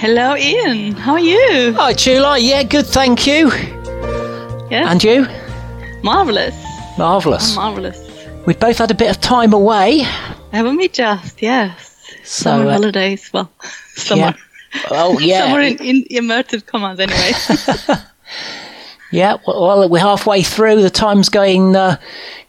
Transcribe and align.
Hello, 0.00 0.34
Ian. 0.34 0.92
How 0.92 1.12
are 1.12 1.20
you? 1.20 1.74
Hi, 1.74 1.92
Chula. 1.92 2.38
Yeah, 2.38 2.62
good, 2.62 2.86
thank 2.86 3.26
you. 3.26 3.50
Yeah. 4.70 4.90
And 4.90 5.04
you? 5.04 5.26
Marvelous. 6.02 6.54
Marvellous. 6.96 7.50
I'm 7.50 7.56
marvelous. 7.56 8.26
We've 8.46 8.58
both 8.58 8.78
had 8.78 8.90
a 8.90 8.94
bit 8.94 9.10
of 9.10 9.20
time 9.20 9.52
away. 9.52 9.98
Haven't 10.52 10.78
we 10.78 10.88
just? 10.88 11.42
Yes. 11.42 12.02
So, 12.24 12.48
Summer 12.48 12.68
uh, 12.70 12.72
holidays. 12.72 13.28
Well, 13.34 13.52
summer. 13.94 14.34
Oh, 14.90 15.18
yeah. 15.18 15.40
Summer 15.48 15.60
in, 15.60 15.76
in 15.84 16.04
immersive 16.04 16.64
commas, 16.64 16.98
anyway. 16.98 18.00
Yeah, 19.12 19.38
well, 19.46 19.88
we're 19.88 19.98
halfway 19.98 20.42
through. 20.42 20.82
The 20.82 20.90
time's 20.90 21.28
going 21.28 21.74
uh, 21.74 21.96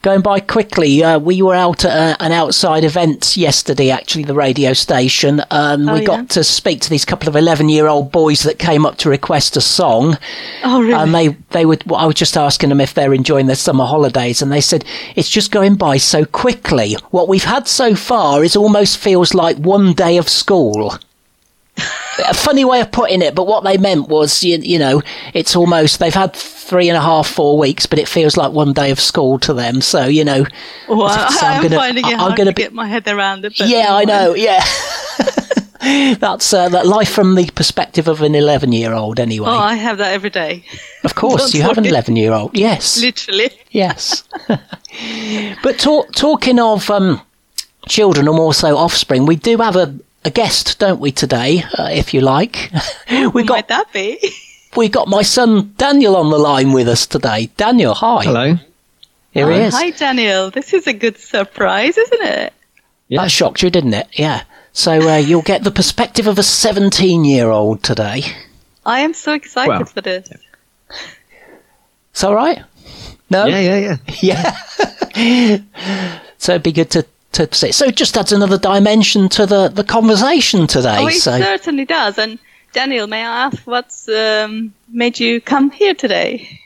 going 0.04 0.22
by 0.22 0.40
quickly. 0.40 1.04
Uh, 1.04 1.18
we 1.18 1.42
were 1.42 1.56
out 1.56 1.84
at 1.86 1.92
uh, 1.92 2.24
an 2.24 2.32
outside 2.32 2.84
event 2.84 3.36
yesterday, 3.36 3.90
actually, 3.90 4.26
the 4.26 4.36
radio 4.36 4.74
station. 4.74 5.42
Um, 5.50 5.90
Oh, 5.90 5.94
we 5.96 6.02
yeah? 6.02 6.06
got 6.06 6.30
to 6.32 6.44
speak 6.44 6.82
to 6.82 6.90
these 6.92 7.04
couple 7.04 7.28
of 7.30 7.36
eleven-year-old 7.36 8.12
boys 8.12 8.44
that 8.44 8.60
came 8.60 8.86
up 8.86 8.98
to 8.98 9.10
request 9.10 9.58
a 9.58 9.62
song. 9.62 10.18
oh, 10.64 10.82
really? 10.82 10.94
And 10.94 11.16
they, 11.16 11.30
they 11.50 11.66
would. 11.66 11.84
Well, 11.90 12.00
I 12.00 12.06
was 12.06 12.16
just 12.16 12.38
asking 12.38 12.70
them 12.70 12.80
if 12.82 12.94
they're 12.94 13.14
enjoying 13.14 13.48
their 13.48 13.56
summer 13.56 13.86
holidays, 13.86 14.42
and 14.44 14.52
they 14.52 14.62
said 14.62 14.86
it's 15.16 15.30
just 15.30 15.52
going 15.52 15.76
by 15.76 15.98
so 15.98 16.26
quickly. 16.26 16.96
What 17.10 17.28
we've 17.28 17.44
had 17.44 17.68
so 17.68 17.96
far 17.96 18.44
is 18.44 18.56
almost 18.56 19.00
feels 19.00 19.34
like 19.34 19.58
one 19.58 19.94
day 19.94 20.18
of 20.18 20.30
school. 20.30 20.94
A 22.28 22.34
funny 22.34 22.66
way 22.66 22.82
of 22.82 22.92
putting 22.92 23.22
it, 23.22 23.34
but 23.36 23.48
what 23.48 23.64
they 23.64 23.78
meant 23.78 24.08
was, 24.10 24.44
you, 24.44 24.58
you 24.58 24.78
know, 24.80 25.02
it's 25.34 25.56
almost 25.56 26.00
they've 26.00 26.14
had 26.14 26.34
three 26.34 26.88
and 26.90 26.98
a 26.98 27.02
half, 27.02 27.28
four 27.28 27.58
weeks, 27.58 27.86
but 27.86 28.00
it 28.00 28.08
feels 28.08 28.38
like 28.38 28.52
one 28.52 28.74
day 28.74 28.92
of 28.92 29.00
school 29.00 29.40
to 29.40 29.54
them. 29.54 29.82
So 29.82 30.06
you 30.06 30.24
know, 30.24 30.46
well, 30.88 31.04
I, 31.08 31.28
I'm 31.42 31.64
gonna- 31.64 31.76
finding 31.76 32.06
it 32.06 32.14
I'm 32.14 32.20
hard 32.20 32.38
gonna 32.38 32.52
to 32.52 32.56
be- 32.56 32.64
get 32.64 32.74
my 32.74 32.88
head 32.88 33.08
around 33.08 33.46
it. 33.46 33.60
Yeah, 33.60 33.88
I 33.90 34.04
know, 34.06 34.34
yeah. 34.36 34.64
That's 36.20 36.54
uh, 36.54 36.70
that 36.70 36.86
life 36.86 37.10
from 37.12 37.34
the 37.34 37.50
perspective 37.56 38.08
of 38.08 38.22
an 38.22 38.36
eleven-year-old, 38.36 39.20
anyway. 39.20 39.50
Oh, 39.50 39.58
I 39.58 39.74
have 39.74 39.98
that 39.98 40.14
every 40.14 40.30
day. 40.30 40.64
of 41.04 41.16
course, 41.16 41.54
you 41.56 41.64
have 41.64 41.78
an 41.80 41.86
eleven-year-old. 41.88 42.56
Yes, 42.56 43.02
Literally. 43.02 43.50
Yes. 43.72 44.24
but 45.64 45.80
talk, 45.80 46.12
talking 46.14 46.60
of 46.60 46.88
um, 46.92 47.20
children 47.88 48.28
and 48.28 48.38
also 48.38 48.76
offspring, 48.78 49.26
we 49.26 49.36
do 49.36 49.58
have 49.58 49.76
a, 49.76 49.96
a 50.24 50.30
guest, 50.30 50.80
don't 50.80 51.00
we, 51.00 51.12
today, 51.12 51.64
uh, 51.78 51.90
if 51.92 52.14
you 52.14 52.22
like? 52.22 52.72
we 53.10 53.44
got 53.44 53.50
might 53.56 53.68
that 53.70 53.92
be? 53.94 54.20
we 54.76 54.90
got 54.90 55.08
my 55.08 55.22
son 55.22 55.74
Daniel 55.78 56.16
on 56.16 56.30
the 56.30 56.38
line 56.38 56.74
with 56.74 56.88
us 56.88 57.06
today. 57.08 57.50
Daniel, 57.58 57.94
hi. 57.94 58.24
Hello. 58.24 58.56
Here 59.32 59.50
he 59.50 59.58
Oh, 59.60 59.66
is. 59.66 59.74
Hi, 59.74 59.92
Daniel. 59.92 60.52
This 60.52 60.74
is 60.74 60.88
a 60.88 60.94
good 60.94 61.18
surprise, 61.18 61.98
isn't 61.98 62.22
it? 62.22 62.54
Yeah. 63.08 63.22
That 63.24 63.32
shocked 63.32 63.64
you, 63.64 63.70
didn't 63.70 63.94
it? 63.94 64.08
Yeah. 64.14 64.44
So 64.74 64.92
uh, 64.92 65.18
you'll 65.28 65.42
get 65.42 65.64
the 65.64 65.72
perspective 65.72 66.28
of 66.28 66.38
a 66.38 66.42
17-year-old 66.42 67.84
today. 67.84 68.24
I 68.86 69.02
am 69.02 69.14
so 69.14 69.34
excited 69.34 69.70
Well, 69.70 69.86
for 69.86 70.02
this. 70.02 70.30
Is 72.14 72.22
that 72.22 72.28
all 72.28 72.36
right? 72.36 72.64
No? 73.30 73.46
Yeah, 73.46 73.60
yeah, 73.78 73.98
yeah. 74.22 74.58
Yeah. 75.16 75.62
so 76.38 76.54
it'd 76.54 76.64
be 76.64 76.72
good 76.74 76.90
to, 76.92 77.06
to 77.34 77.48
see. 77.54 77.72
So 77.72 77.86
it 77.86 77.96
just 77.96 78.18
adds 78.18 78.32
another 78.32 78.58
dimension 78.58 79.30
to 79.30 79.46
the, 79.46 79.70
the 79.70 79.84
conversation 79.84 80.68
today. 80.68 80.98
Oh, 81.00 81.08
it 81.08 81.14
so 81.14 81.40
certainly 81.40 81.86
does. 81.86 82.18
And 82.18 82.40
Daniel, 82.74 83.08
may 83.08 83.24
I 83.24 83.46
ask 83.46 83.62
what's 83.64 84.08
um, 84.10 84.74
made 84.90 85.20
you 85.20 85.42
come 85.42 85.72
here 85.72 85.94
today? 85.94 86.60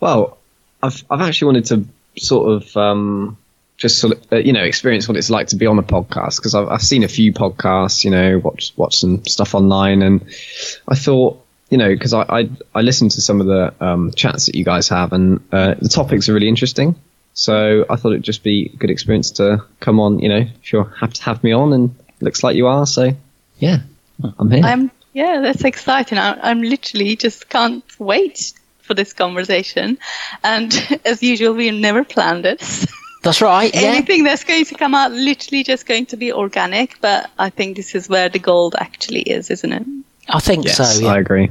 Well, 0.00 0.38
I've 0.82 1.04
I've 1.10 1.20
actually 1.20 1.46
wanted 1.46 1.66
to 1.66 1.86
sort 2.18 2.50
of 2.50 2.76
um, 2.76 3.36
just 3.76 3.98
sort 3.98 4.16
of, 4.16 4.32
uh, 4.32 4.36
you 4.36 4.52
know 4.52 4.62
experience 4.62 5.08
what 5.08 5.16
it's 5.16 5.30
like 5.30 5.48
to 5.48 5.56
be 5.56 5.66
on 5.66 5.78
a 5.78 5.82
podcast 5.82 6.36
because 6.36 6.54
I've 6.54 6.68
I've 6.68 6.82
seen 6.82 7.04
a 7.04 7.08
few 7.08 7.32
podcasts, 7.32 8.04
you 8.04 8.10
know, 8.10 8.38
watch 8.38 8.72
watch 8.76 8.96
some 8.96 9.24
stuff 9.26 9.54
online, 9.54 10.02
and 10.02 10.24
I 10.88 10.94
thought. 10.94 11.38
You 11.70 11.78
know, 11.78 11.88
because 11.88 12.12
I, 12.12 12.26
I 12.28 12.50
I 12.74 12.82
listened 12.82 13.12
to 13.12 13.22
some 13.22 13.40
of 13.40 13.46
the 13.46 13.72
um, 13.80 14.12
chats 14.14 14.44
that 14.44 14.54
you 14.54 14.62
guys 14.62 14.90
have, 14.90 15.14
and 15.14 15.40
uh, 15.52 15.74
the 15.80 15.88
topics 15.88 16.28
are 16.28 16.34
really 16.34 16.48
interesting. 16.48 16.96
So 17.34 17.86
I 17.88 17.96
thought 17.96 18.12
it'd 18.12 18.22
just 18.22 18.42
be 18.42 18.70
a 18.72 18.76
good 18.76 18.90
experience 18.90 19.30
to 19.32 19.64
come 19.80 20.00
on. 20.00 20.18
You 20.18 20.28
know, 20.28 20.46
if 20.62 20.72
you're 20.72 20.84
happy 20.84 21.14
to 21.14 21.22
have 21.24 21.42
me 21.42 21.52
on, 21.52 21.72
and 21.72 21.94
looks 22.20 22.42
like 22.42 22.56
you 22.56 22.66
are. 22.66 22.86
So 22.86 23.12
yeah, 23.58 23.78
I'm 24.38 24.50
here. 24.50 24.64
I'm 24.64 24.90
yeah, 25.12 25.40
that's 25.40 25.64
exciting. 25.64 26.18
I, 26.18 26.38
I'm 26.40 26.62
literally 26.62 27.16
just 27.16 27.48
can't 27.48 27.84
wait 27.98 28.52
for 28.80 28.94
this 28.94 29.12
conversation. 29.12 29.98
And 30.42 31.00
as 31.04 31.22
usual, 31.22 31.54
we 31.54 31.70
never 31.70 32.04
planned 32.04 32.46
it. 32.46 32.60
that's 33.22 33.40
right. 33.40 33.72
Yeah. 33.74 33.80
Anything 33.82 34.24
that's 34.24 34.44
going 34.44 34.64
to 34.66 34.74
come 34.74 34.94
out, 34.94 35.12
literally 35.12 35.64
just 35.64 35.86
going 35.86 36.06
to 36.06 36.16
be 36.16 36.32
organic. 36.32 37.00
But 37.00 37.30
I 37.38 37.50
think 37.50 37.76
this 37.76 37.94
is 37.94 38.08
where 38.08 38.28
the 38.28 38.38
gold 38.38 38.74
actually 38.78 39.22
is, 39.22 39.50
isn't 39.50 39.72
it? 39.72 39.86
I 40.28 40.40
think 40.40 40.64
yes, 40.64 40.76
so. 40.76 41.04
Yeah. 41.04 41.12
I 41.12 41.18
agree. 41.18 41.50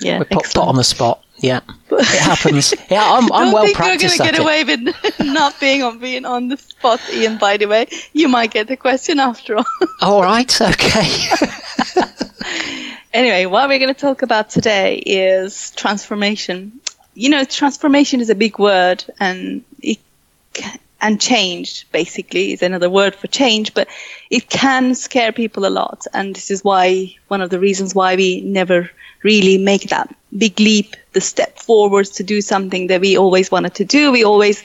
Yeah, 0.00 0.18
We're 0.18 0.24
put, 0.24 0.44
put 0.44 0.58
on 0.58 0.76
the 0.76 0.84
spot. 0.84 1.22
Yeah, 1.40 1.60
it 1.90 2.20
happens. 2.20 2.74
Yeah, 2.90 3.02
I'm, 3.02 3.32
I'm 3.32 3.52
well 3.52 3.72
practiced. 3.72 3.78
Don't 3.78 3.98
think 3.98 4.02
you're 4.02 4.18
going 4.18 4.32
to 4.32 4.32
get 4.32 4.40
away 4.40 4.64
with 4.64 5.20
not 5.34 5.58
being 5.58 5.82
on 5.82 5.98
being 5.98 6.24
on 6.24 6.48
the 6.48 6.56
spot, 6.56 7.00
Ian. 7.12 7.38
By 7.38 7.56
the 7.56 7.66
way, 7.66 7.86
you 8.12 8.28
might 8.28 8.50
get 8.50 8.68
the 8.68 8.76
question 8.76 9.18
after 9.18 9.56
all. 9.56 9.64
All 10.02 10.22
right, 10.22 10.60
okay. 10.60 11.06
Anyway, 13.12 13.44
what 13.46 13.68
we're 13.68 13.80
going 13.80 13.92
to 13.92 14.00
talk 14.00 14.22
about 14.22 14.50
today 14.50 14.96
is 14.98 15.72
transformation. 15.72 16.80
You 17.14 17.28
know, 17.28 17.44
transformation 17.44 18.20
is 18.20 18.30
a 18.30 18.36
big 18.36 18.58
word, 18.58 19.04
and 19.18 19.64
it 19.82 19.98
and 21.00 21.20
change 21.20 21.90
basically 21.92 22.52
is 22.52 22.62
another 22.62 22.88
word 22.88 23.14
for 23.14 23.26
change, 23.26 23.74
but 23.74 23.88
it 24.30 24.48
can 24.48 24.94
scare 24.94 25.32
people 25.32 25.66
a 25.66 25.70
lot, 25.70 26.06
and 26.12 26.36
this 26.36 26.50
is 26.50 26.62
why 26.62 27.16
one 27.28 27.40
of 27.40 27.50
the 27.50 27.58
reasons 27.58 27.94
why 27.94 28.14
we 28.14 28.42
never 28.42 28.90
really 29.22 29.58
make 29.58 29.88
that 29.88 30.14
big 30.36 30.60
leap, 30.60 30.94
the 31.12 31.20
step 31.20 31.58
forwards 31.58 32.10
to 32.10 32.22
do 32.22 32.40
something 32.40 32.88
that 32.88 33.00
we 33.00 33.16
always 33.18 33.50
wanted 33.50 33.74
to 33.76 33.84
do. 33.84 34.12
We 34.12 34.24
always 34.24 34.62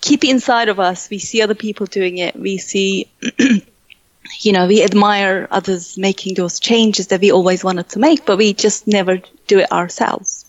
keep 0.00 0.24
inside 0.24 0.68
of 0.68 0.80
us. 0.80 1.10
We 1.10 1.18
see 1.18 1.42
other 1.42 1.54
people 1.54 1.86
doing 1.86 2.18
it. 2.18 2.34
We 2.36 2.58
see 2.58 3.10
you 4.38 4.52
know, 4.52 4.66
we 4.66 4.82
admire 4.82 5.48
others 5.50 5.98
making 5.98 6.34
those 6.34 6.60
changes 6.60 7.08
that 7.08 7.20
we 7.20 7.32
always 7.32 7.64
wanted 7.64 7.88
to 7.90 7.98
make, 7.98 8.24
but 8.24 8.36
we 8.36 8.52
just 8.52 8.86
never 8.86 9.20
do 9.46 9.58
it 9.58 9.72
ourselves. 9.72 10.46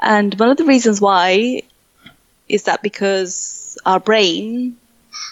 And 0.00 0.38
one 0.38 0.50
of 0.50 0.56
the 0.56 0.64
reasons 0.64 1.00
why 1.00 1.62
is 2.48 2.64
that 2.64 2.82
because 2.82 3.78
our 3.84 4.00
brain 4.00 4.76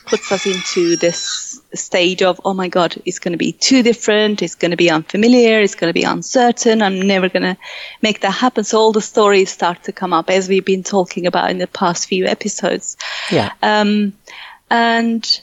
puts 0.05 0.33
us 0.33 0.47
into 0.47 0.97
this 0.97 1.54
stage 1.77 2.23
of, 2.23 2.41
oh 2.45 2.55
my 2.55 2.69
God, 2.69 2.97
it's 3.05 3.19
going 3.19 3.33
to 3.33 3.39
be 3.39 3.53
too 3.53 3.83
different, 3.83 4.43
it's 4.43 4.55
going 4.55 4.71
to 4.71 4.77
be 4.77 4.91
unfamiliar, 4.91 5.61
it's 5.61 5.75
going 5.75 5.91
to 5.91 5.95
be 5.95 6.05
uncertain, 6.05 6.83
I'm 6.83 7.03
never 7.03 7.29
going 7.29 7.43
to 7.43 7.57
make 8.03 8.21
that 8.21 8.31
happen. 8.31 8.65
So 8.65 8.79
all 8.79 8.93
the 8.93 9.01
stories 9.01 9.51
start 9.51 9.85
to 9.85 9.93
come 9.93 10.13
up 10.13 10.31
as 10.31 10.49
we've 10.49 10.65
been 10.65 10.83
talking 10.83 11.27
about 11.27 11.51
in 11.51 11.59
the 11.59 11.67
past 11.67 12.07
few 12.07 12.27
episodes. 12.27 12.97
yeah. 13.31 13.53
Um, 13.63 14.13
and 14.71 15.41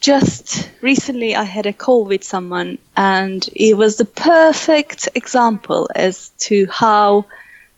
just 0.00 0.68
recently, 0.82 1.34
I 1.34 1.44
had 1.44 1.64
a 1.64 1.72
call 1.72 2.04
with 2.04 2.24
someone, 2.24 2.76
and 2.94 3.48
it 3.54 3.76
was 3.76 3.96
the 3.96 4.04
perfect 4.04 5.08
example 5.14 5.88
as 5.94 6.28
to 6.40 6.66
how 6.66 7.24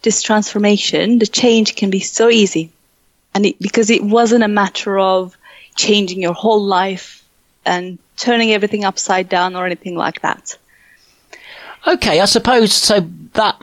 this 0.02 0.22
transformation, 0.22 1.19
the 1.20 1.26
change, 1.26 1.76
can 1.76 1.90
be 1.90 2.00
so 2.00 2.28
easy. 2.28 2.72
And 3.32 3.46
it, 3.46 3.58
because 3.60 3.90
it 3.90 4.02
wasn't 4.02 4.43
a 4.43 4.48
matter 4.48 4.98
of 4.98 5.37
changing 5.76 6.20
your 6.20 6.32
whole 6.32 6.64
life 6.64 7.22
and 7.67 7.99
turning 8.17 8.53
everything 8.53 8.85
upside 8.85 9.29
down 9.29 9.55
or 9.57 9.67
anything 9.67 9.95
like 9.97 10.23
that. 10.23 10.57
Okay, 11.87 12.21
I 12.21 12.25
suppose 12.25 12.73
so. 12.73 13.01
That 13.35 13.57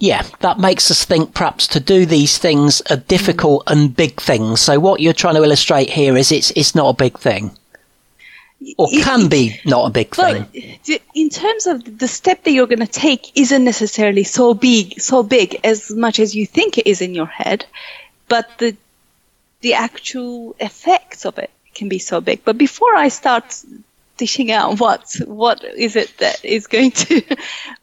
yeah, 0.00 0.26
that 0.40 0.58
makes 0.58 0.90
us 0.90 1.04
think 1.04 1.34
perhaps 1.34 1.68
to 1.68 1.78
do 1.80 2.04
these 2.04 2.36
things 2.36 2.80
are 2.90 2.96
difficult 2.96 3.62
and 3.68 3.94
big 3.94 4.20
things. 4.20 4.60
So 4.60 4.80
what 4.80 5.00
you're 5.00 5.12
trying 5.12 5.36
to 5.36 5.44
illustrate 5.44 5.88
here 5.88 6.16
is 6.16 6.32
it's 6.32 6.50
it's 6.56 6.74
not 6.74 6.88
a 6.88 6.92
big 6.94 7.16
thing, 7.16 7.56
or 8.76 8.88
can 8.90 9.22
it- 9.22 9.30
be 9.30 9.60
not 9.64 9.86
a 9.86 9.90
big 9.90 10.14
thing. 10.14 10.46
In 11.14 11.30
terms 11.30 11.68
of 11.68 11.98
the 11.98 12.08
step 12.08 12.42
that 12.42 12.50
you're 12.50 12.66
going 12.66 12.80
to 12.80 12.86
take 12.86 13.30
isn't 13.38 13.64
necessarily 13.64 14.24
so 14.24 14.52
big, 14.52 15.00
so 15.00 15.22
big 15.22 15.60
as 15.62 15.90
much 15.92 16.18
as 16.18 16.34
you 16.34 16.44
think 16.46 16.76
it 16.76 16.88
is 16.88 17.00
in 17.00 17.14
your 17.14 17.26
head, 17.26 17.64
but 18.28 18.50
the 18.58 18.76
the 19.60 19.74
actual 19.74 20.56
effects 20.58 21.24
of 21.24 21.38
it 21.38 21.50
can 21.74 21.88
be 21.88 21.98
so 21.98 22.20
big. 22.20 22.44
But 22.44 22.58
before 22.58 22.94
I 22.94 23.08
start 23.08 23.62
dishing 24.16 24.52
out 24.52 24.78
what 24.78 25.16
what 25.26 25.64
is 25.64 25.96
it 25.96 26.16
that 26.18 26.44
is 26.44 26.66
going 26.66 26.90
to, 26.90 27.22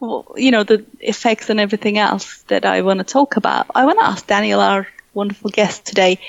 you 0.36 0.50
know, 0.50 0.64
the 0.64 0.84
effects 1.00 1.50
and 1.50 1.58
everything 1.58 1.98
else 1.98 2.42
that 2.42 2.64
I 2.64 2.82
want 2.82 3.00
to 3.00 3.04
talk 3.04 3.36
about, 3.36 3.66
I 3.74 3.84
want 3.86 3.98
to 3.98 4.06
ask 4.06 4.26
Daniel, 4.26 4.60
our 4.60 4.86
wonderful 5.14 5.50
guest 5.50 5.84
today, 5.84 6.20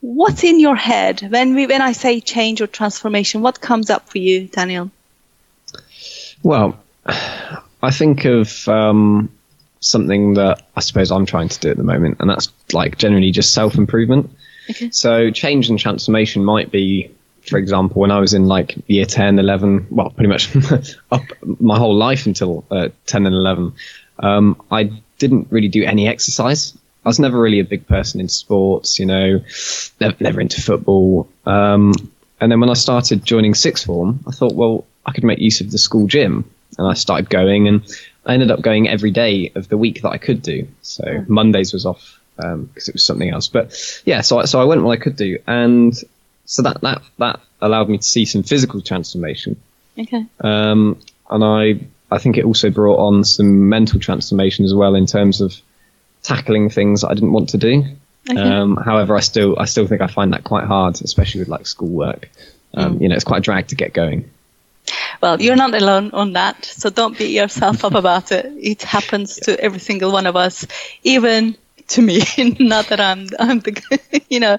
what's 0.00 0.44
in 0.44 0.60
your 0.60 0.76
head 0.76 1.20
when 1.28 1.54
we 1.54 1.66
when 1.66 1.82
I 1.82 1.92
say 1.92 2.20
change 2.20 2.60
or 2.60 2.66
transformation? 2.66 3.42
What 3.42 3.60
comes 3.60 3.90
up 3.90 4.08
for 4.08 4.18
you, 4.18 4.46
Daniel? 4.46 4.90
Well, 6.42 6.78
I 7.82 7.90
think 7.90 8.24
of 8.24 8.68
um, 8.68 9.30
something 9.80 10.34
that 10.34 10.66
I 10.76 10.80
suppose 10.80 11.10
I'm 11.10 11.26
trying 11.26 11.48
to 11.48 11.58
do 11.60 11.70
at 11.70 11.76
the 11.76 11.82
moment, 11.82 12.18
and 12.20 12.30
that's 12.30 12.52
like 12.72 12.98
generally 12.98 13.30
just 13.30 13.52
self 13.52 13.74
improvement. 13.76 14.30
Okay. 14.70 14.90
So, 14.90 15.30
change 15.30 15.68
and 15.68 15.78
transformation 15.78 16.44
might 16.44 16.70
be, 16.70 17.10
for 17.48 17.58
example, 17.58 18.00
when 18.00 18.10
I 18.10 18.20
was 18.20 18.34
in 18.34 18.46
like 18.46 18.76
year 18.86 19.04
10, 19.04 19.38
11, 19.38 19.88
well, 19.90 20.10
pretty 20.10 20.28
much 20.28 20.54
up 21.12 21.22
my 21.42 21.78
whole 21.78 21.94
life 21.94 22.26
until 22.26 22.64
uh, 22.70 22.88
10 23.06 23.26
and 23.26 23.34
11, 23.34 23.72
um, 24.20 24.62
I 24.70 24.90
didn't 25.18 25.48
really 25.50 25.68
do 25.68 25.84
any 25.84 26.08
exercise. 26.08 26.76
I 27.04 27.08
was 27.08 27.18
never 27.18 27.40
really 27.40 27.60
a 27.60 27.64
big 27.64 27.86
person 27.86 28.20
in 28.20 28.28
sports, 28.28 28.98
you 28.98 29.06
know, 29.06 29.40
never, 30.00 30.16
never 30.20 30.40
into 30.40 30.60
football. 30.60 31.28
Um, 31.46 31.92
and 32.40 32.52
then 32.52 32.60
when 32.60 32.70
I 32.70 32.74
started 32.74 33.24
joining 33.24 33.54
sixth 33.54 33.86
form, 33.86 34.20
I 34.26 34.32
thought, 34.32 34.54
well, 34.54 34.84
I 35.06 35.12
could 35.12 35.24
make 35.24 35.38
use 35.38 35.60
of 35.60 35.70
the 35.70 35.78
school 35.78 36.06
gym. 36.06 36.50
And 36.78 36.86
I 36.86 36.94
started 36.94 37.28
going, 37.28 37.68
and 37.68 37.82
I 38.24 38.34
ended 38.34 38.50
up 38.50 38.60
going 38.60 38.88
every 38.88 39.10
day 39.10 39.50
of 39.54 39.68
the 39.68 39.76
week 39.76 40.02
that 40.02 40.10
I 40.10 40.18
could 40.18 40.42
do. 40.42 40.68
So 40.82 41.24
Mondays 41.26 41.72
was 41.72 41.84
off 41.84 42.19
because 42.40 42.88
it 42.88 42.94
was 42.94 43.04
something 43.04 43.28
else. 43.28 43.48
But 43.48 44.02
yeah, 44.04 44.20
so 44.20 44.40
I, 44.40 44.44
so 44.46 44.60
I 44.60 44.64
went 44.64 44.82
what 44.82 44.98
I 44.98 45.02
could 45.02 45.16
do, 45.16 45.38
and 45.46 45.94
so 46.44 46.62
that 46.62 46.80
that 46.80 47.02
that 47.18 47.40
allowed 47.60 47.88
me 47.88 47.98
to 47.98 48.04
see 48.04 48.24
some 48.24 48.42
physical 48.42 48.80
transformation. 48.80 49.56
Okay. 49.98 50.26
Um, 50.40 50.98
and 51.30 51.44
I 51.44 51.80
I 52.10 52.18
think 52.18 52.36
it 52.36 52.44
also 52.44 52.70
brought 52.70 52.98
on 52.98 53.24
some 53.24 53.68
mental 53.68 54.00
transformation 54.00 54.64
as 54.64 54.74
well 54.74 54.94
in 54.94 55.06
terms 55.06 55.40
of 55.40 55.54
tackling 56.22 56.70
things 56.70 57.02
that 57.02 57.08
I 57.08 57.14
didn't 57.14 57.32
want 57.32 57.50
to 57.50 57.58
do. 57.58 57.84
Um, 58.36 58.76
however, 58.76 59.16
I 59.16 59.20
still 59.20 59.58
I 59.58 59.64
still 59.64 59.86
think 59.86 60.02
I 60.02 60.06
find 60.06 60.32
that 60.32 60.44
quite 60.44 60.64
hard, 60.64 61.00
especially 61.02 61.40
with 61.40 61.48
like 61.48 61.66
schoolwork. 61.66 62.28
Um, 62.74 63.00
You 63.00 63.08
know, 63.08 63.16
it's 63.16 63.24
quite 63.24 63.38
a 63.38 63.40
drag 63.40 63.68
to 63.68 63.74
get 63.74 63.92
going. 63.92 64.30
Well, 65.20 65.40
you're 65.40 65.56
not 65.56 65.74
alone 65.74 66.10
on 66.12 66.32
that, 66.34 66.64
so 66.64 66.90
don't 66.90 67.16
beat 67.16 67.32
yourself 67.32 67.84
up 67.84 67.94
about 68.02 68.32
it. 68.32 68.46
It 68.58 68.82
happens 68.82 69.36
to 69.40 69.58
every 69.58 69.80
single 69.80 70.12
one 70.12 70.26
of 70.26 70.36
us, 70.36 70.66
even 71.02 71.56
to 71.90 72.02
me. 72.02 72.22
not 72.58 72.88
that 72.88 73.00
I'm, 73.00 73.28
I'm 73.38 73.60
the, 73.60 74.00
you 74.28 74.40
know, 74.40 74.58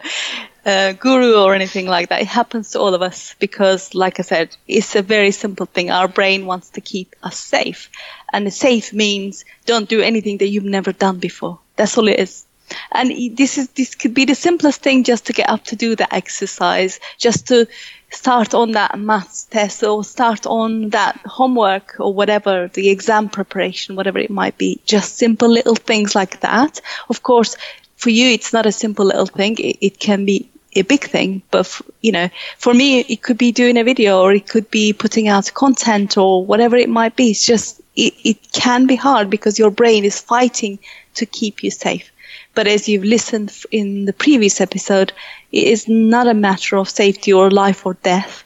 uh, 0.66 0.94
guru 0.94 1.36
or 1.42 1.56
anything 1.56 1.88
like 1.88 2.10
that. 2.10 2.22
It 2.22 2.28
happens 2.28 2.72
to 2.72 2.80
all 2.80 2.94
of 2.94 3.02
us 3.02 3.36
because, 3.40 3.96
like 3.96 4.20
I 4.20 4.24
said, 4.24 4.56
it's 4.68 4.96
a 4.96 5.02
very 5.02 5.32
simple 5.32 5.66
thing. 5.66 5.90
Our 5.90 6.08
brain 6.08 6.46
wants 6.46 6.72
to 6.72 6.82
keep 6.82 7.16
us 7.24 7.38
safe, 7.38 7.90
and 8.32 8.52
safe 8.54 8.94
means 8.94 9.46
don't 9.66 9.90
do 9.90 10.02
anything 10.02 10.38
that 10.38 10.48
you've 10.48 10.64
never 10.64 10.92
done 10.92 11.20
before. 11.20 11.60
That's 11.76 11.98
all 11.98 12.08
it 12.08 12.20
is. 12.20 12.46
And 12.92 13.36
this 13.36 13.58
is 13.58 13.70
this 13.70 13.96
could 13.96 14.14
be 14.14 14.26
the 14.26 14.36
simplest 14.36 14.82
thing 14.82 15.04
just 15.04 15.26
to 15.28 15.34
get 15.34 15.50
up 15.50 15.64
to 15.66 15.76
do 15.76 15.96
the 15.96 16.14
exercise, 16.14 17.00
just 17.18 17.48
to 17.48 17.68
start 18.12 18.54
on 18.54 18.72
that 18.72 19.00
maths 19.00 19.46
test 19.46 19.84
or 19.84 20.04
start 20.04 20.46
on 20.46 20.90
that 20.90 21.18
homework 21.26 21.96
or 22.00 22.14
whatever, 22.14 22.70
the 22.74 22.90
exam 22.90 23.30
preparation, 23.30 23.96
whatever 23.96 24.20
it 24.20 24.30
might 24.30 24.58
be. 24.58 24.80
Just 24.86 25.18
simple 25.18 25.50
little 25.50 25.76
things 25.76 26.14
like 26.14 26.42
that. 26.42 26.82
Of 27.10 27.24
course, 27.24 27.56
for 27.96 28.10
you, 28.10 28.30
it's 28.30 28.54
not 28.54 28.66
a 28.66 28.72
simple 28.72 29.06
little 29.06 29.26
thing. 29.26 29.58
It, 29.58 29.78
it 29.82 30.00
can 30.00 30.26
be 30.26 30.50
a 30.74 30.82
big 30.84 31.04
thing, 31.04 31.42
but 31.52 31.62
f- 31.62 31.82
you 32.02 32.12
know, 32.12 32.30
for 32.58 32.74
me, 32.74 33.00
it 33.00 33.22
could 33.22 33.38
be 33.38 33.52
doing 33.52 33.78
a 33.78 33.84
video 33.84 34.22
or 34.22 34.34
it 34.34 34.48
could 34.48 34.70
be 34.72 34.94
putting 34.94 35.28
out 35.28 35.54
content 35.54 36.18
or 36.18 36.46
whatever 36.46 36.76
it 36.78 36.90
might 36.90 37.16
be. 37.16 37.32
It's 37.32 37.46
just, 37.46 37.82
it, 37.96 38.14
it 38.24 38.52
can 38.52 38.88
be 38.88 38.96
hard 38.96 39.30
because 39.30 39.60
your 39.60 39.72
brain 39.72 40.04
is 40.06 40.20
fighting 40.20 40.80
to 41.16 41.26
keep 41.26 41.64
you 41.64 41.72
safe. 41.72 42.11
But 42.54 42.68
as 42.68 42.90
you've 42.90 43.04
listened 43.04 43.54
in 43.72 44.06
the 44.06 44.14
previous 44.14 44.60
episode, 44.60 45.14
it 45.52 45.68
is 45.68 45.88
not 45.88 46.28
a 46.28 46.34
matter 46.34 46.78
of 46.78 46.90
safety 46.90 47.32
or 47.32 47.50
life 47.50 47.86
or 47.86 47.94
death. 47.96 48.44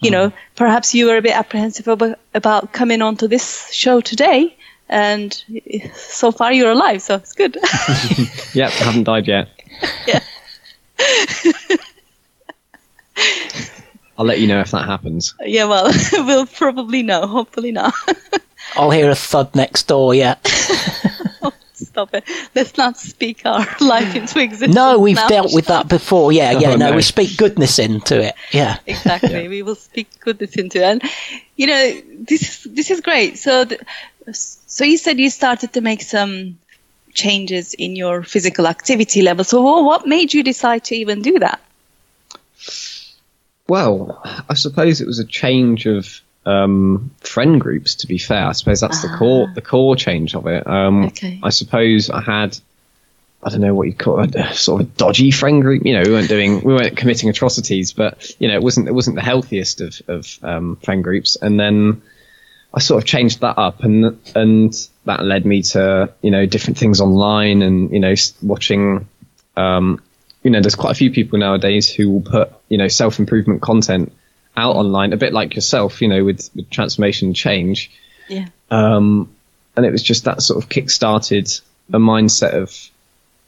You 0.00 0.10
know, 0.10 0.28
mm-hmm. 0.28 0.36
perhaps 0.56 0.94
you 0.94 1.06
were 1.06 1.16
a 1.16 1.22
bit 1.22 1.34
apprehensive 1.34 1.88
about, 1.88 2.18
about 2.34 2.72
coming 2.72 3.00
onto 3.00 3.26
this 3.26 3.72
show 3.72 4.02
today, 4.02 4.54
and 4.88 5.32
so 5.94 6.30
far 6.30 6.52
you're 6.52 6.72
alive, 6.72 7.00
so 7.00 7.14
it's 7.14 7.32
good. 7.32 7.56
Yep, 8.54 8.70
I 8.70 8.84
haven't 8.84 9.04
died 9.04 9.26
yet. 9.26 9.48
Yeah. 10.06 10.20
I'll 14.18 14.26
let 14.26 14.38
you 14.40 14.46
know 14.46 14.60
if 14.60 14.70
that 14.70 14.84
happens. 14.84 15.34
yeah, 15.44 15.64
well, 15.64 15.90
we'll 16.12 16.46
probably 16.46 17.02
know. 17.02 17.26
Hopefully 17.26 17.72
not. 17.72 17.94
I'll 18.76 18.90
hear 18.90 19.10
a 19.10 19.14
thud 19.14 19.54
next 19.54 19.88
door. 19.88 20.14
Yeah. 20.14 20.36
Stop 21.76 22.14
it. 22.14 22.24
Let's 22.54 22.76
not 22.76 22.96
speak 22.96 23.42
our 23.44 23.66
life 23.80 24.14
into 24.14 24.40
existence. 24.40 24.74
No, 24.74 24.98
we've 24.98 25.16
now. 25.16 25.28
dealt 25.28 25.54
with 25.54 25.66
that 25.66 25.88
before. 25.88 26.32
Yeah, 26.32 26.52
yeah. 26.52 26.70
Oh, 26.70 26.76
no, 26.76 26.90
no. 26.90 26.96
we 26.96 27.02
speak 27.02 27.36
goodness 27.36 27.78
into 27.78 28.22
it. 28.22 28.34
Yeah. 28.52 28.78
exactly. 28.86 29.48
We 29.48 29.62
will 29.62 29.74
speak 29.74 30.08
goodness 30.20 30.56
into 30.56 30.78
it. 30.78 30.84
And 30.84 31.02
you 31.56 31.66
know, 31.66 32.00
this 32.20 32.42
is 32.42 32.72
this 32.72 32.90
is 32.90 33.00
great. 33.00 33.38
So, 33.38 33.64
the, 33.64 33.78
so 34.32 34.84
you 34.84 34.98
said 34.98 35.18
you 35.18 35.30
started 35.30 35.72
to 35.74 35.80
make 35.80 36.02
some 36.02 36.58
changes 37.12 37.74
in 37.74 37.96
your 37.96 38.22
physical 38.22 38.66
activity 38.66 39.22
level. 39.22 39.44
So, 39.44 39.62
wha- 39.62 39.82
what 39.82 40.06
made 40.06 40.34
you 40.34 40.42
decide 40.42 40.84
to 40.84 40.96
even 40.96 41.22
do 41.22 41.38
that? 41.38 41.60
Well, 43.66 44.20
I 44.48 44.54
suppose 44.54 45.00
it 45.00 45.06
was 45.06 45.18
a 45.18 45.24
change 45.24 45.86
of 45.86 46.20
um, 46.46 47.10
friend 47.20 47.60
groups. 47.60 47.96
To 47.96 48.06
be 48.06 48.18
fair, 48.18 48.46
I 48.46 48.52
suppose 48.52 48.80
that's 48.80 49.02
the 49.02 49.08
core 49.16 49.48
the 49.54 49.62
core 49.62 49.96
change 49.96 50.34
of 50.34 50.46
it. 50.46 50.66
Um, 50.66 51.04
Okay. 51.06 51.40
I 51.42 51.50
suppose 51.50 52.10
I 52.10 52.20
had. 52.20 52.58
I 53.46 53.50
don't 53.50 53.60
know 53.60 53.74
what 53.74 53.86
you'd 53.88 53.98
call 53.98 54.20
it, 54.20 54.34
a 54.36 54.54
sort 54.54 54.80
of 54.80 54.86
a 54.88 54.90
dodgy 54.92 55.30
friend 55.30 55.60
group. 55.60 55.84
You 55.84 55.92
know, 55.92 56.02
we 56.02 56.12
weren't 56.12 56.30
doing, 56.30 56.62
we 56.64 56.72
weren't 56.72 56.96
committing 56.96 57.28
atrocities, 57.28 57.92
but 57.92 58.32
you 58.40 58.48
know, 58.48 58.54
it 58.54 58.62
wasn't, 58.62 58.88
it 58.88 58.92
wasn't 58.92 59.16
the 59.16 59.22
healthiest 59.22 59.82
of, 59.82 60.00
of 60.08 60.38
um, 60.42 60.76
friend 60.76 61.04
groups. 61.04 61.36
And 61.36 61.60
then 61.60 62.00
I 62.72 62.80
sort 62.80 63.02
of 63.02 63.06
changed 63.06 63.42
that 63.42 63.58
up, 63.58 63.82
and 63.84 64.18
and 64.34 64.88
that 65.04 65.22
led 65.22 65.44
me 65.44 65.60
to 65.62 66.12
you 66.22 66.30
know 66.30 66.46
different 66.46 66.78
things 66.78 67.02
online, 67.02 67.60
and 67.62 67.90
you 67.92 68.00
know 68.00 68.14
watching. 68.42 69.08
Um, 69.56 70.00
you 70.42 70.50
know, 70.50 70.60
there's 70.60 70.74
quite 70.74 70.90
a 70.92 70.94
few 70.94 71.10
people 71.10 71.38
nowadays 71.38 71.88
who 71.88 72.10
will 72.10 72.22
put 72.22 72.50
you 72.70 72.78
know 72.78 72.88
self 72.88 73.18
improvement 73.18 73.60
content 73.62 74.10
out 74.56 74.76
online, 74.76 75.12
a 75.12 75.16
bit 75.16 75.32
like 75.32 75.54
yourself. 75.54 76.00
You 76.02 76.08
know, 76.08 76.24
with, 76.24 76.50
with 76.54 76.70
transformation 76.70 77.28
and 77.28 77.36
change. 77.36 77.90
Yeah. 78.28 78.46
Um, 78.70 79.30
and 79.76 79.84
it 79.84 79.92
was 79.92 80.02
just 80.02 80.24
that 80.24 80.40
sort 80.42 80.62
of 80.62 80.68
kick 80.70 80.88
started 80.90 81.48
a 81.92 81.98
mindset 81.98 82.52
of, 82.54 82.72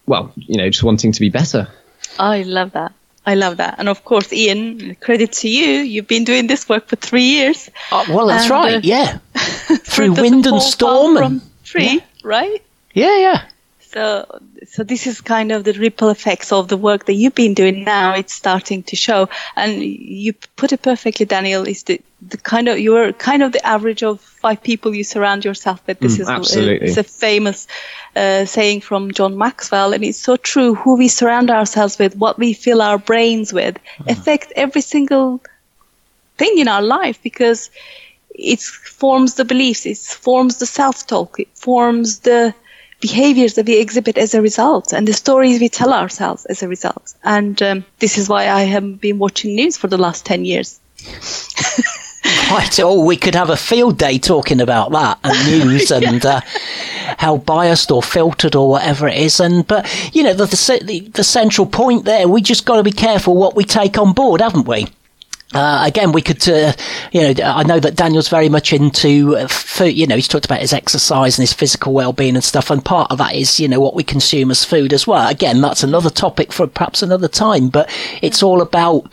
well, 0.07 0.33
you 0.37 0.59
know, 0.59 0.69
just 0.69 0.83
wanting 0.83 1.13
to 1.13 1.21
be 1.21 1.31
better. 1.31 1.69
I 2.19 2.43
love 2.43 2.73
that. 2.73 2.93
I 3.25 3.35
love 3.35 3.57
that. 3.57 3.77
And 3.79 3.89
of 3.89 4.05
course, 4.05 4.33
Ian, 4.33 4.95
credit 4.97 5.33
to 5.33 5.49
you. 5.49 5.67
You've 5.81 6.07
been 6.07 6.25
doing 6.25 6.47
this 6.47 6.69
work 6.69 6.87
for 6.89 6.97
three 6.97 7.25
years. 7.25 7.71
Oh, 7.91 8.05
well, 8.09 8.27
that's 8.27 8.45
And, 8.45 8.53
uh, 8.53 8.55
right. 8.55 8.85
Yeah. 8.85 9.19
Through 9.35 10.13
wind 10.13 10.47
and 10.47 10.61
storm. 10.63 11.17
from 11.17 11.33
And, 11.33 11.65
tree, 11.65 12.01
right? 12.23 12.63
yeah, 12.93 13.17
yeah. 13.19 13.45
So, 13.97 14.27
so 14.67 14.85
this 14.85 15.07
is 15.07 15.23
kind 15.23 15.53
of 15.53 15.65
the 15.65 15.73
ripple 15.73 16.11
effects 16.11 16.53
of 16.53 16.69
the 16.69 16.77
work 16.77 17.07
that 17.07 17.15
you've 17.15 17.35
been 17.35 17.55
doing 17.55 17.85
now. 17.85 18.15
It's 18.15 18.35
starting 18.35 18.83
to 18.85 18.97
show, 18.97 19.31
and 19.57 19.83
you 19.83 20.35
put 20.57 20.73
it 20.73 20.83
perfectly, 20.83 21.25
Daniel. 21.25 21.67
Is 21.67 21.85
the 21.85 22.03
the 22.21 22.37
kind 22.37 22.69
of 22.69 22.79
you're 22.79 23.13
kind 23.15 23.43
of 23.43 23.53
the 23.53 23.67
average 23.67 24.03
of 24.03 24.21
five 24.21 24.63
people 24.63 24.95
you 24.95 25.03
surround 25.03 25.47
yourself 25.47 25.81
with. 25.87 26.01
This 26.01 26.19
Mm, 26.19 26.21
is 26.21 26.29
absolutely. 26.29 26.89
it's 26.89 26.99
a 26.99 27.05
famous 27.05 27.67
uh, 28.15 28.45
saying 28.45 28.83
from 28.83 29.13
John 29.13 29.39
Maxwell, 29.39 29.95
and 29.95 30.05
it's 30.05 30.19
so 30.19 30.37
true. 30.37 30.75
Who 30.75 30.97
we 30.97 31.09
surround 31.09 31.51
ourselves 31.51 31.99
with, 31.99 32.17
what 32.17 32.39
we 32.39 32.53
fill 32.53 32.83
our 32.83 32.99
brains 32.99 33.53
with, 33.53 33.79
affect 34.07 34.53
every 34.57 34.83
single 34.83 35.41
thing 36.37 36.59
in 36.59 36.69
our 36.69 36.83
life 36.83 37.23
because 37.23 37.71
it 38.31 38.61
forms 38.61 39.35
the 39.35 39.45
beliefs, 39.47 39.87
it 39.87 39.97
forms 39.97 40.59
the 40.59 40.67
self-talk, 40.67 41.41
it 41.41 41.49
forms 41.57 42.21
the 42.21 42.55
behaviors 43.01 43.55
that 43.55 43.67
we 43.67 43.79
exhibit 43.79 44.19
as 44.19 44.35
a 44.35 44.43
result 44.43 44.93
and 44.93 45.07
the 45.07 45.13
stories 45.13 45.61
we 45.61 45.69
tell 45.69 45.93
ourselves 45.93 46.45
as 46.47 46.63
a 46.63 46.69
result. 46.69 47.15
And 47.25 47.61
um, 47.63 47.85
this 47.99 48.19
is 48.19 48.29
why 48.29 48.49
I 48.49 48.63
have 48.63 49.01
been 49.01 49.19
watching 49.19 49.55
news 49.55 49.77
for 49.77 49.89
the 49.89 49.99
last 49.99 50.25
10 50.27 50.45
years. 50.45 50.81
Quite. 52.49 52.81
Oh, 52.81 53.05
we 53.05 53.17
could 53.17 53.35
have 53.35 53.51
a 53.51 53.57
field 53.57 53.99
day 53.99 54.19
talking 54.19 54.61
about 54.61 54.91
that 54.93 55.19
and 55.23 55.65
news 55.69 55.91
and 55.91 56.25
uh, 56.25 56.41
how 57.19 57.37
biased 57.37 57.91
or 57.91 58.03
filtered 58.03 58.57
or 58.57 58.69
whatever 58.69 59.07
it 59.07 59.17
is. 59.17 59.39
And 59.39 59.67
but 59.67 59.87
you 60.13 60.23
know 60.23 60.35
the 60.35 60.47
the, 60.85 61.01
the 61.01 61.25
central 61.25 61.67
point 61.67 62.05
there, 62.05 62.27
we 62.27 62.41
just 62.41 62.67
got 62.67 62.77
to 62.77 62.83
be 62.83 62.93
careful 62.93 63.37
what 63.37 63.55
we 63.55 63.65
take 63.65 63.97
on 63.99 64.13
board, 64.13 64.41
haven't 64.41 64.67
we? 64.67 64.89
Uh, 65.55 65.85
again, 65.87 66.11
we 66.11 66.23
could, 66.23 66.47
uh, 66.49 66.73
you 67.13 67.23
know, 67.23 67.45
I 67.45 67.63
know 67.63 67.79
that 67.79 67.95
Daniel's 67.95 68.29
very 68.29 68.49
much 68.49 68.73
into 68.73 69.37
uh, 69.37 69.47
food. 69.47 69.97
You 69.97 70.07
know, 70.07 70.17
he's 70.17 70.27
talked 70.27 70.45
about 70.45 70.61
his 70.61 70.73
exercise 70.73 71.39
and 71.39 71.45
his 71.45 71.53
physical 71.53 71.93
well-being 71.93 72.35
and 72.35 72.43
stuff, 72.45 72.71
and 72.71 72.85
part 72.85 73.13
of 73.13 73.19
that 73.19 73.35
is, 73.35 73.61
you 73.61 73.69
know, 73.69 73.79
what 73.79 73.95
we 73.95 74.03
consume 74.03 74.51
as 74.51 74.65
food 74.65 74.93
as 74.93 75.07
well. 75.07 75.29
Again, 75.29 75.61
that's 75.61 75.85
another 75.85 76.11
topic 76.11 76.53
for 76.53 76.67
perhaps 76.67 77.01
another 77.01 77.29
time, 77.29 77.69
but 77.69 77.89
it's 78.23 78.43
all 78.43 78.61
about 78.61 79.09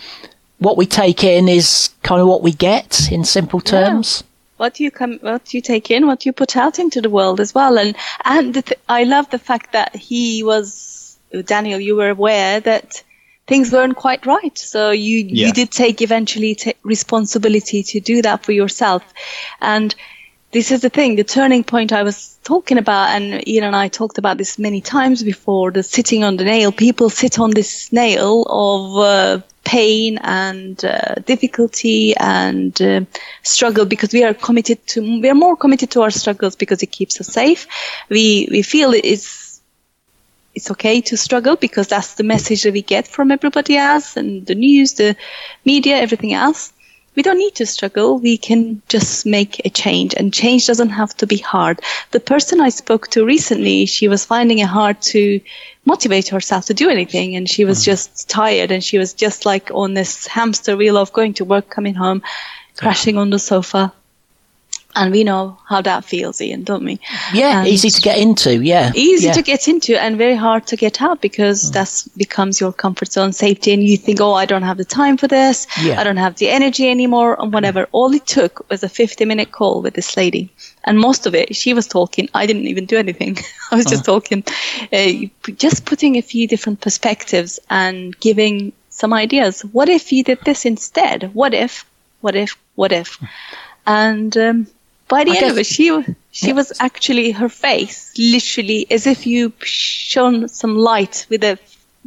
what 0.58 0.76
we 0.76 0.86
take 0.88 1.24
in 1.24 1.48
is 1.48 1.92
kind 2.02 2.20
of 2.20 2.28
what 2.28 2.42
we 2.42 2.52
get 2.52 3.12
in 3.12 3.24
simple 3.24 3.62
terms. 3.62 4.24
Yeah. 4.24 4.30
What 4.58 4.80
you 4.80 4.92
come, 4.92 5.20
what 5.20 5.54
you 5.54 5.62
take 5.62 5.92
in, 5.92 6.08
what 6.08 6.26
you 6.26 6.34
put 6.34 6.58
out 6.58 6.80
into 6.80 7.02
the 7.02 7.10
world 7.10 7.42
as 7.42 7.54
well, 7.54 7.78
and 7.78 7.96
and 8.24 8.54
th- 8.54 8.80
I 8.88 9.04
love 9.04 9.30
the 9.30 9.40
fact 9.40 9.74
that 9.74 9.96
he 9.96 10.44
was 10.44 11.18
Daniel. 11.46 11.80
You 11.80 11.96
were 11.96 12.10
aware 12.10 12.60
that 12.62 13.04
things 13.48 13.72
weren't 13.72 13.96
quite 13.96 14.26
right. 14.26 14.58
So 14.58 14.92
you 14.92 15.20
yeah. 15.20 15.48
you 15.48 15.54
did 15.54 15.72
take 15.72 16.02
eventually 16.02 16.56
t- 16.56 16.76
responsibility 16.84 17.84
to 17.84 18.00
do 18.00 18.22
that 18.22 18.44
for 18.44 18.52
yourself. 18.52 19.04
And 19.62 19.94
this 20.52 20.72
is 20.72 20.82
the 20.82 20.90
thing, 20.90 21.16
the 21.16 21.24
turning 21.24 21.64
point 21.64 21.92
I 21.92 22.04
was 22.04 22.38
talking 22.44 22.78
about, 22.78 23.10
and 23.10 23.46
Ian 23.48 23.64
and 23.64 23.76
I 23.76 23.88
talked 23.88 24.20
about 24.20 24.38
this 24.38 24.60
many 24.60 24.82
times 24.82 25.24
before. 25.24 25.72
The 25.72 25.82
sitting 25.82 26.24
on 26.24 26.38
the 26.38 26.44
nail. 26.44 26.72
People 26.72 27.10
sit 27.10 27.40
on 27.40 27.52
this 27.52 27.92
nail 27.92 28.44
of 28.48 28.98
uh, 28.98 29.42
pain 29.64 30.20
and 30.22 30.84
uh, 30.86 31.16
difficulty 31.26 32.16
and 32.16 32.80
uh, 32.82 33.02
struggle 33.42 33.86
because 33.86 34.14
we 34.14 34.24
are 34.24 34.34
committed 34.36 34.86
to. 34.88 35.02
We 35.02 35.30
are 35.30 35.36
more 35.36 35.58
committed 35.58 35.90
to 35.92 36.04
our 36.04 36.12
struggles 36.12 36.56
because 36.56 36.84
it 36.84 36.92
keeps 36.92 37.20
us 37.20 37.28
safe. 37.28 37.68
We 38.10 38.48
we 38.52 38.62
feel 38.62 38.94
it's 38.94 39.53
it's 40.56 40.72
okay 40.72 41.02
to 41.02 41.18
struggle 41.18 41.56
because 41.56 41.88
that's 41.88 42.16
the 42.16 42.24
message 42.24 42.64
that 42.64 42.74
we 42.74 42.82
get 42.82 43.08
from 43.08 43.32
everybody 43.32 43.78
else 43.78 44.18
and 44.18 44.46
the 44.46 44.56
news, 44.56 44.94
the 44.94 45.16
media, 45.66 45.98
everything 45.98 46.34
else. 46.34 46.74
We 47.16 47.22
don't 47.22 47.38
need 47.38 47.56
to 47.56 47.66
struggle. 47.68 48.18
We 48.18 48.38
can 48.38 48.82
just 48.88 49.26
make 49.26 49.64
a 49.66 49.70
change 49.70 50.16
and 50.16 50.34
change 50.34 50.66
doesn't 50.66 50.90
have 50.90 51.16
to 51.18 51.28
be 51.28 51.38
hard. 51.38 51.80
The 52.12 52.20
person 52.20 52.60
I 52.60 52.70
spoke 52.70 53.08
to 53.10 53.26
recently, 53.26 53.86
she 53.86 54.08
was 54.08 54.26
finding 54.26 54.60
it 54.60 54.68
hard 54.68 55.00
to 55.14 55.40
motivate 55.86 56.30
herself 56.30 56.66
to 56.66 56.74
do 56.74 56.90
anything 56.90 57.36
and 57.36 57.48
she 57.48 57.66
was 57.66 57.82
mm. 57.82 57.86
just 57.86 58.30
tired 58.30 58.72
and 58.72 58.84
she 58.84 58.98
was 58.98 59.14
just 59.14 59.46
like 59.46 59.70
on 59.74 59.94
this 59.94 60.26
hamster 60.26 60.76
wheel 60.76 60.98
of 60.98 61.14
going 61.14 61.34
to 61.36 61.46
work, 61.46 61.70
coming 61.70 61.94
home, 61.94 62.24
crashing 62.78 63.18
on 63.18 63.30
the 63.30 63.40
sofa 63.40 63.94
and 64.96 65.12
we 65.12 65.24
know 65.24 65.58
how 65.68 65.82
that 65.82 66.06
feels, 66.06 66.42
Ian, 66.42 66.64
don't 66.64 66.84
we? 66.84 67.00
Yeah, 67.34 67.60
and 67.60 67.68
easy 67.68 67.90
to 67.90 68.02
get 68.02 68.18
into. 68.18 68.64
Yeah, 68.64 68.92
easy 68.96 69.28
yeah. 69.28 69.34
to 69.34 69.42
get 69.42 69.68
into, 69.68 70.00
and 70.00 70.18
very 70.18 70.36
hard 70.36 70.68
to 70.68 70.76
get 70.76 71.02
out 71.02 71.22
because 71.22 71.70
mm. 71.70 71.74
that 71.74 72.18
becomes 72.18 72.62
your 72.62 72.72
comfort 72.72 73.12
zone, 73.12 73.34
safety, 73.34 73.74
and 73.74 73.84
you 73.84 73.98
think, 73.98 74.22
oh, 74.22 74.34
I 74.34 74.46
don't 74.46 74.64
have 74.64 74.78
the 74.78 74.86
time 74.86 75.18
for 75.18 75.28
this. 75.28 75.68
Yeah. 75.82 76.00
I 76.00 76.04
don't 76.04 76.18
have 76.18 76.36
the 76.36 76.50
energy 76.50 76.90
anymore, 76.90 77.36
and 77.42 77.54
whatever. 77.54 77.84
Mm. 77.86 77.90
All 77.92 78.14
it 78.14 78.26
took 78.26 78.70
was 78.70 78.84
a 78.84 78.90
50-minute 78.90 79.52
call 79.52 79.82
with 79.82 79.94
this 79.94 80.16
lady, 80.16 80.52
and 80.84 81.00
most 81.00 81.26
of 81.26 81.36
it, 81.36 81.56
she 81.56 81.74
was 81.74 81.88
talking. 81.88 82.30
I 82.34 82.46
didn't 82.46 82.68
even 82.68 82.86
do 82.86 82.98
anything. 82.98 83.38
I 83.72 83.76
was 83.76 83.86
just 83.86 84.08
uh. 84.08 84.14
talking, 84.14 84.44
uh, 84.92 85.52
just 85.56 85.86
putting 85.86 86.18
a 86.18 86.22
few 86.22 86.48
different 86.48 86.82
perspectives 86.82 87.60
and 87.70 88.18
giving 88.20 88.74
some 88.90 89.14
ideas. 89.14 89.62
What 89.62 89.90
if 89.90 90.12
you 90.12 90.24
did 90.24 90.40
this 90.42 90.66
instead? 90.66 91.34
What 91.34 91.54
if? 91.54 91.86
What 92.22 92.36
if? 92.36 92.58
What 92.76 92.92
if? 92.92 93.16
Hmm. 93.16 93.26
And 93.86 94.38
um, 94.38 94.68
by 95.08 95.24
the 95.24 95.32
I 95.32 95.36
end 95.36 95.52
of 95.52 95.58
it, 95.58 95.66
she 95.66 96.04
she 96.32 96.54
was 96.54 96.74
actually 96.80 97.32
her 97.32 97.50
face, 97.50 98.14
literally 98.18 98.88
as 98.90 99.08
if 99.08 99.28
you 99.28 99.54
shone 99.62 100.48
some 100.48 100.78
light 100.78 101.26
with 101.30 101.44
a 101.44 101.60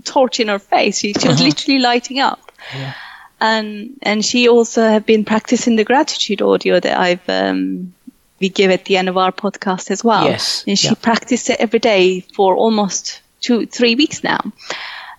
torch 0.04 0.40
in 0.40 0.48
her 0.48 0.58
face. 0.58 0.98
She, 0.98 1.12
she 1.12 1.28
was 1.28 1.36
uh-huh. 1.36 1.44
literally 1.44 1.80
lighting 1.80 2.20
up. 2.20 2.52
Yeah. 2.74 2.94
And 3.40 3.98
and 4.02 4.24
she 4.24 4.48
also 4.48 4.82
have 4.82 5.04
been 5.04 5.24
practicing 5.24 5.76
the 5.76 5.84
gratitude 5.84 6.42
audio 6.42 6.80
that 6.80 6.98
I've 6.98 7.28
um, 7.28 7.92
we 8.40 8.48
give 8.48 8.70
at 8.70 8.84
the 8.84 8.96
end 8.96 9.08
of 9.08 9.16
our 9.16 9.32
podcast 9.32 9.90
as 9.90 10.02
well. 10.02 10.24
Yes. 10.24 10.64
And 10.66 10.78
she 10.78 10.88
yeah. 10.88 10.94
practiced 10.94 11.50
it 11.50 11.60
every 11.60 11.78
day 11.78 12.20
for 12.20 12.56
almost 12.56 13.20
two 13.40 13.66
three 13.66 13.94
weeks 13.94 14.24
now. 14.24 14.40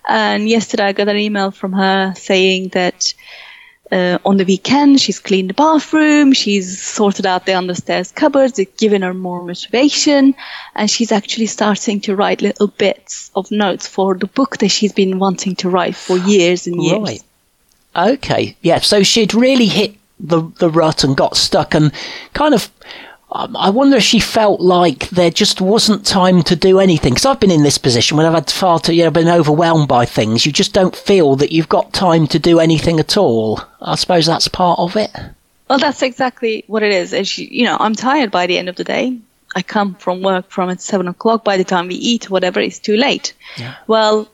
And 0.08 0.48
yesterday 0.48 0.84
I 0.84 0.92
got 0.92 1.08
an 1.08 1.16
email 1.16 1.50
from 1.50 1.72
her 1.74 2.14
saying 2.16 2.68
that 2.68 3.14
uh, 3.90 4.18
on 4.24 4.36
the 4.36 4.44
weekend, 4.44 5.00
she's 5.00 5.18
cleaned 5.18 5.50
the 5.50 5.54
bathroom, 5.54 6.32
she's 6.32 6.80
sorted 6.80 7.26
out 7.26 7.46
the 7.46 7.52
understairs 7.52 8.14
cupboards, 8.14 8.58
it's 8.58 8.78
given 8.78 9.02
her 9.02 9.14
more 9.14 9.42
motivation, 9.42 10.34
and 10.74 10.90
she's 10.90 11.12
actually 11.12 11.46
starting 11.46 12.00
to 12.00 12.14
write 12.14 12.42
little 12.42 12.68
bits 12.68 13.30
of 13.34 13.50
notes 13.50 13.86
for 13.86 14.14
the 14.14 14.26
book 14.26 14.58
that 14.58 14.68
she's 14.68 14.92
been 14.92 15.18
wanting 15.18 15.56
to 15.56 15.70
write 15.70 15.96
for 15.96 16.18
years 16.18 16.66
and 16.66 16.82
years. 16.82 17.00
Right. 17.00 17.22
Okay. 17.96 18.56
Yeah. 18.62 18.80
So 18.80 19.02
she'd 19.02 19.34
really 19.34 19.66
hit 19.66 19.94
the 20.20 20.42
the 20.58 20.68
rut 20.68 21.04
and 21.04 21.16
got 21.16 21.36
stuck 21.36 21.74
and 21.74 21.92
kind 22.34 22.54
of 22.54 22.70
Um, 23.30 23.56
I 23.56 23.70
wonder 23.70 23.98
if 23.98 24.02
she 24.02 24.20
felt 24.20 24.60
like 24.60 25.10
there 25.10 25.30
just 25.30 25.60
wasn't 25.60 26.06
time 26.06 26.42
to 26.44 26.56
do 26.56 26.80
anything. 26.80 27.12
Because 27.12 27.26
I've 27.26 27.40
been 27.40 27.50
in 27.50 27.62
this 27.62 27.76
position 27.76 28.16
when 28.16 28.24
I've 28.24 28.34
had 28.34 28.50
far 28.50 28.80
too, 28.80 28.94
you 28.94 29.04
know, 29.04 29.10
been 29.10 29.28
overwhelmed 29.28 29.88
by 29.88 30.06
things. 30.06 30.46
You 30.46 30.52
just 30.52 30.72
don't 30.72 30.96
feel 30.96 31.36
that 31.36 31.52
you've 31.52 31.68
got 31.68 31.92
time 31.92 32.26
to 32.28 32.38
do 32.38 32.58
anything 32.58 32.98
at 32.98 33.16
all. 33.16 33.60
I 33.82 33.96
suppose 33.96 34.24
that's 34.26 34.48
part 34.48 34.78
of 34.78 34.96
it. 34.96 35.10
Well, 35.68 35.78
that's 35.78 36.02
exactly 36.02 36.64
what 36.66 36.82
it 36.82 36.92
is. 36.92 37.12
As 37.12 37.36
you, 37.36 37.46
you 37.50 37.64
know, 37.64 37.76
I'm 37.78 37.94
tired 37.94 38.30
by 38.30 38.46
the 38.46 38.56
end 38.56 38.70
of 38.70 38.76
the 38.76 38.84
day. 38.84 39.18
I 39.54 39.62
come 39.62 39.94
from 39.94 40.22
work 40.22 40.50
from 40.50 40.70
at 40.70 40.80
seven 40.80 41.08
o'clock. 41.08 41.44
By 41.44 41.58
the 41.58 41.64
time 41.64 41.88
we 41.88 41.96
eat, 41.96 42.30
whatever, 42.30 42.60
it's 42.60 42.78
too 42.78 42.96
late. 42.96 43.34
Yeah. 43.58 43.74
Well, 43.86 44.28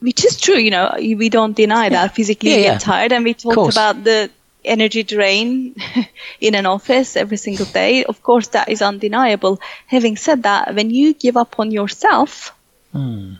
which 0.00 0.24
is 0.24 0.40
true. 0.40 0.56
You 0.56 0.70
know, 0.70 0.94
we 0.96 1.28
don't 1.28 1.56
deny 1.56 1.84
yeah. 1.84 1.90
that 1.90 2.14
physically 2.14 2.50
yeah, 2.50 2.56
you 2.56 2.62
get 2.62 2.80
tired, 2.80 3.12
and 3.12 3.24
we 3.24 3.34
talked 3.34 3.72
about 3.72 4.04
the 4.04 4.30
energy 4.64 5.02
drain 5.02 5.74
in 6.40 6.54
an 6.54 6.66
office 6.66 7.16
every 7.16 7.36
single 7.36 7.66
day. 7.66 8.04
Of 8.04 8.22
course, 8.22 8.48
that 8.48 8.68
is 8.68 8.82
undeniable. 8.82 9.60
Having 9.86 10.16
said 10.16 10.42
that, 10.44 10.74
when 10.74 10.90
you 10.90 11.14
give 11.14 11.36
up 11.36 11.58
on 11.58 11.70
yourself 11.70 12.54
mm. 12.94 13.38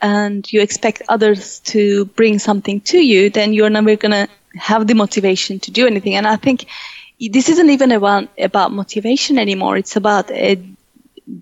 and 0.00 0.52
you 0.52 0.60
expect 0.60 1.02
others 1.08 1.60
to 1.60 2.04
bring 2.04 2.38
something 2.38 2.80
to 2.82 2.98
you, 2.98 3.30
then 3.30 3.52
you're 3.52 3.70
never 3.70 3.96
going 3.96 4.12
to 4.12 4.28
have 4.58 4.86
the 4.86 4.94
motivation 4.94 5.60
to 5.60 5.70
do 5.70 5.86
anything. 5.86 6.14
And 6.14 6.26
I 6.26 6.36
think 6.36 6.66
this 7.20 7.48
isn't 7.48 7.70
even 7.70 7.92
about, 7.92 8.28
about 8.38 8.72
motivation 8.72 9.38
anymore. 9.38 9.76
It's 9.76 9.96
about 9.96 10.30
a 10.30 10.62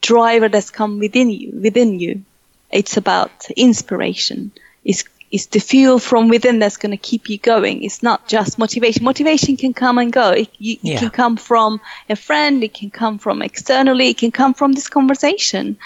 driver 0.01 0.49
that's 0.49 0.71
come 0.71 0.99
within 0.99 1.31
you, 1.31 1.53
within 1.55 2.01
you. 2.01 2.23
It's 2.71 2.97
about 2.97 3.47
inspiration. 3.57 4.53
It's 4.85 5.05
it's 5.31 5.47
the 5.47 5.61
fuel 5.61 5.99
from 5.99 6.29
within 6.29 6.59
that's 6.59 6.79
going 6.79 6.91
to 6.91 6.97
keep 6.97 7.29
you 7.29 7.39
going. 7.39 7.83
It's 7.83 8.03
not 8.03 8.27
just 8.29 8.59
motivation. 8.59 9.05
Motivation 9.05 9.57
can 9.57 9.75
come 9.75 9.99
and 9.99 10.13
go. 10.13 10.31
It, 10.31 10.49
you, 10.59 10.79
yeah. 10.81 10.97
it, 10.97 10.99
can 11.01 11.11
come 11.11 11.37
from 11.37 11.81
a 12.09 12.17
friend. 12.17 12.65
It 12.65 12.73
can 12.73 12.91
come 12.91 13.19
from 13.19 13.43
externally. 13.43 14.09
It 14.09 14.19
can 14.19 14.31
come 14.31 14.55
from 14.55 14.73
this 14.73 14.89
conversation. 14.89 15.77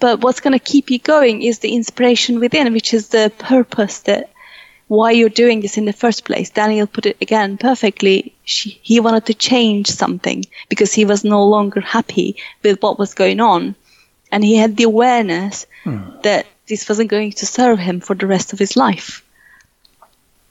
But 0.00 0.22
what's 0.22 0.40
going 0.40 0.58
to 0.58 0.64
keep 0.64 0.90
you 0.90 0.98
going 0.98 1.42
is 1.42 1.60
the 1.60 1.74
inspiration 1.74 2.40
within, 2.40 2.72
which 2.72 2.92
is 2.92 3.08
the 3.08 3.32
purpose 3.38 4.00
that 4.00 4.30
why 4.88 5.12
you're 5.12 5.28
doing 5.28 5.60
this 5.60 5.78
in 5.78 5.84
the 5.84 5.92
first 5.92 6.24
place. 6.24 6.50
Daniel 6.50 6.86
put 6.86 7.06
it 7.06 7.18
again 7.20 7.58
perfectly. 7.58 8.34
She, 8.44 8.80
he 8.82 9.00
wanted 9.00 9.26
to 9.26 9.34
change 9.34 9.88
something 9.88 10.44
because 10.68 10.92
he 10.92 11.04
was 11.04 11.24
no 11.24 11.44
longer 11.44 11.80
happy 11.80 12.36
with 12.64 12.82
what 12.82 12.98
was 12.98 13.14
going 13.14 13.38
on. 13.38 13.76
And 14.32 14.42
he 14.42 14.56
had 14.56 14.76
the 14.76 14.84
awareness 14.84 15.66
hmm. 15.84 16.00
that 16.22 16.46
this 16.68 16.88
wasn't 16.88 17.10
going 17.10 17.32
to 17.32 17.46
serve 17.46 17.78
him 17.78 18.00
for 18.00 18.14
the 18.14 18.26
rest 18.26 18.52
of 18.52 18.58
his 18.58 18.76
life. 18.76 19.24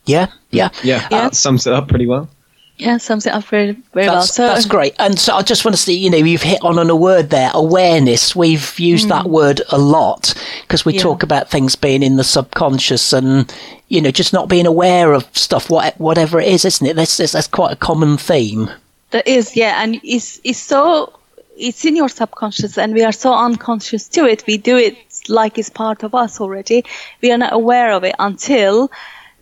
Yeah, 0.06 0.28
yeah, 0.52 0.70
yeah. 0.84 1.08
yeah. 1.12 1.24
That 1.24 1.36
sums 1.36 1.68
it 1.68 1.74
up 1.74 1.88
pretty 1.88 2.08
well. 2.08 2.30
Yeah, 2.78 2.98
sums 2.98 3.26
it 3.26 3.34
up 3.34 3.44
very, 3.46 3.72
very 3.94 4.06
that's, 4.06 4.16
well. 4.16 4.24
So, 4.24 4.48
that's 4.48 4.68
great. 4.68 4.94
And 5.00 5.18
so 5.18 5.34
I 5.34 5.42
just 5.42 5.66
want 5.66 5.76
to 5.76 5.82
see, 5.82 5.98
you 5.98 6.12
know, 6.12 6.18
you've 6.18 6.44
hit 6.44 6.62
on, 6.62 6.78
on 6.78 6.92
a 6.92 6.96
word 6.96 7.32
there, 7.32 7.50
awareness. 7.54 8.36
We've 8.36 8.78
used 8.78 9.08
mm. 9.08 9.10
that 9.10 9.26
word 9.26 9.62
a 9.70 9.80
lot 9.80 10.36
because 10.62 10.86
we 10.86 10.94
yeah. 10.94 11.02
talk 11.02 11.24
about 11.24 11.50
things 11.50 11.76
being 11.76 12.04
in 12.04 12.18
the 12.18 12.24
subconscious 12.24 13.14
and, 13.14 13.52
you 13.88 14.00
know, 14.00 14.12
just 14.12 14.32
not 14.32 14.48
being 14.48 14.68
aware 14.68 15.14
of 15.14 15.28
stuff, 15.36 15.72
what, 15.72 16.00
whatever 16.00 16.40
it 16.40 16.48
is, 16.48 16.66
isn't 16.66 16.86
it? 16.86 16.96
That's, 16.96 17.18
that's 17.18 17.48
quite 17.48 17.74
a 17.74 17.78
common 17.78 18.16
theme. 18.16 18.70
That 19.10 19.28
is, 19.28 19.56
yeah. 19.56 19.82
And 19.82 20.00
it's, 20.04 20.40
it's 20.44 20.60
so, 20.60 21.18
it's 21.58 21.84
in 21.84 21.96
your 21.96 22.10
subconscious 22.10 22.78
and 22.78 22.94
we 22.94 23.04
are 23.04 23.12
so 23.12 23.34
unconscious 23.34 24.08
to 24.10 24.26
it. 24.26 24.46
We 24.46 24.58
do 24.58 24.78
it 24.78 25.07
like 25.30 25.58
it's 25.58 25.70
part 25.70 26.04
of 26.04 26.16
us 26.16 26.42
already. 26.42 26.84
We 27.22 27.32
are 27.32 27.38
not 27.38 27.54
aware 27.54 27.92
of 27.92 28.04
it 28.04 28.16
until, 28.20 28.92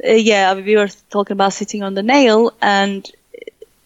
uh, 0.04 0.12
yeah, 0.12 0.54
we 0.54 0.76
were 0.76 0.90
talking 1.10 1.34
about 1.34 1.54
sitting 1.54 1.84
on 1.84 1.94
the 1.94 2.04
nail 2.04 2.54
and 2.62 3.10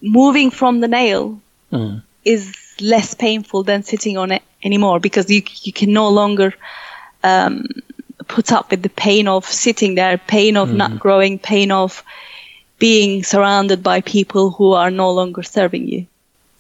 moving 0.02 0.52
from 0.52 0.80
the 0.80 0.88
nail 0.88 1.42
mm. 1.72 2.02
is 2.24 2.56
less 2.82 3.14
painful 3.14 3.64
than 3.64 3.84
sitting 3.84 4.18
on 4.18 4.32
it 4.32 4.42
anymore 4.64 5.00
because 5.00 5.30
you 5.30 5.42
you 5.62 5.74
can 5.74 5.92
no 5.94 6.10
longer 6.10 6.54
um, 7.24 7.66
put 8.28 8.52
up 8.52 8.72
with 8.72 8.82
the 8.82 8.90
pain 8.90 9.28
of 9.28 9.46
sitting 9.46 9.96
there, 9.96 10.18
pain 10.18 10.56
of 10.56 10.70
mm. 10.70 10.76
not 10.76 11.00
growing, 11.00 11.40
pain 11.40 11.72
of 11.72 12.04
being 12.78 13.24
surrounded 13.24 13.84
by 13.84 14.02
people 14.02 14.52
who 14.52 14.72
are 14.72 14.92
no 14.92 15.12
longer 15.12 15.44
serving 15.44 15.88
you. 15.88 16.08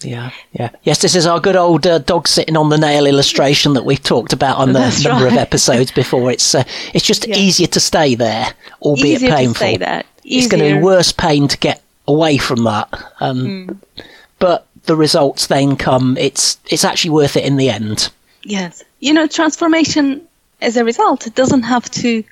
Yeah, 0.04 0.32
yeah. 0.54 0.70
Yes, 0.84 1.02
this 1.02 1.14
is 1.16 1.28
our 1.28 1.40
good 1.42 1.56
old 1.58 1.86
uh, 1.86 1.98
dog 2.00 2.28
sitting 2.28 2.56
on 2.56 2.70
the 2.70 2.78
nail 2.78 3.06
illustration 3.06 3.74
that 3.74 3.84
we've 3.84 4.02
talked 4.02 4.32
about 4.32 4.58
on 4.58 4.70
the 4.74 4.80
That's 4.80 5.04
number 5.04 5.28
of 5.28 5.34
episodes 5.34 5.92
before. 5.92 6.32
It's 6.32 6.56
uh, 6.56 6.64
it's 6.94 7.06
just 7.06 7.28
Yeah. 7.28 7.36
easier 7.38 7.68
to 7.68 7.80
stay 7.80 8.16
there, 8.16 8.54
albeit 8.82 9.18
Easier 9.18 9.30
to 9.30 9.36
painful. 9.36 9.56
say 9.56 9.78
that. 9.78 10.06
It's 10.24 10.48
going 10.48 10.64
to 10.64 10.76
be 10.78 10.82
worse 10.82 11.12
pain 11.12 11.48
to 11.50 11.58
get 11.58 11.82
away 12.08 12.38
from 12.38 12.64
that. 12.64 12.88
Um, 13.20 13.66
Hmm. 13.68 14.04
But 14.40 14.66
the 14.86 14.96
results 14.96 15.48
then 15.48 15.76
come. 15.76 16.18
It's 16.18 16.58
it's 16.70 16.86
actually 16.86 17.12
worth 17.12 17.36
it 17.36 17.44
in 17.44 17.58
the 17.58 17.70
end. 17.70 18.10
Yes. 18.44 18.84
You 19.02 19.14
know, 19.14 19.28
transformation 19.28 20.22
as 20.62 20.78
a 20.78 20.86
result, 20.86 21.28
it 21.28 21.36
doesn't 21.36 21.64
have 21.64 21.90
to 21.92 22.24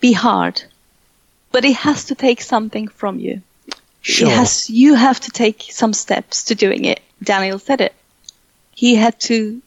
be 0.00 0.12
hard, 0.12 0.62
but 1.50 1.64
it 1.64 1.74
has 1.74 2.04
to 2.06 2.14
take 2.14 2.42
something 2.42 2.86
from 2.86 3.18
you. 3.18 3.42
Sure. 4.00 4.28
It 4.28 4.34
has, 4.34 4.70
you 4.70 4.94
have 4.94 5.20
to 5.20 5.30
take 5.30 5.66
some 5.70 5.92
steps 5.92 6.44
to 6.44 6.54
doing 6.54 6.84
it. 6.84 7.00
Daniel 7.22 7.58
said 7.58 7.80
it. 7.80 7.94
He 8.74 8.94
had 8.94 9.20
to, 9.20 9.60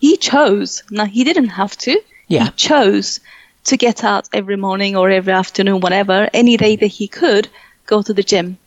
he 0.00 0.16
chose. 0.16 0.82
Now, 0.90 1.04
he 1.04 1.24
didn't 1.24 1.50
have 1.50 1.76
to. 1.78 2.00
Yeah. 2.26 2.44
He 2.44 2.50
chose 2.50 3.20
to 3.64 3.76
get 3.76 4.04
out 4.04 4.28
every 4.32 4.56
morning 4.56 4.96
or 4.96 5.08
every 5.08 5.32
afternoon, 5.32 5.80
whatever, 5.80 6.28
any 6.32 6.56
day 6.56 6.76
that 6.76 6.86
he 6.86 7.08
could, 7.08 7.48
go 7.86 8.02
to 8.02 8.12
the 8.12 8.22
gym. 8.22 8.58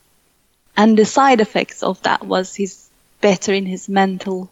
And 0.76 0.98
the 0.98 1.06
side 1.06 1.42
effects 1.42 1.84
of 1.84 2.02
that 2.04 2.24
was 2.26 2.56
he's 2.56 2.90
better 3.20 3.54
in 3.54 3.66
his 3.66 3.90
mental 3.90 4.50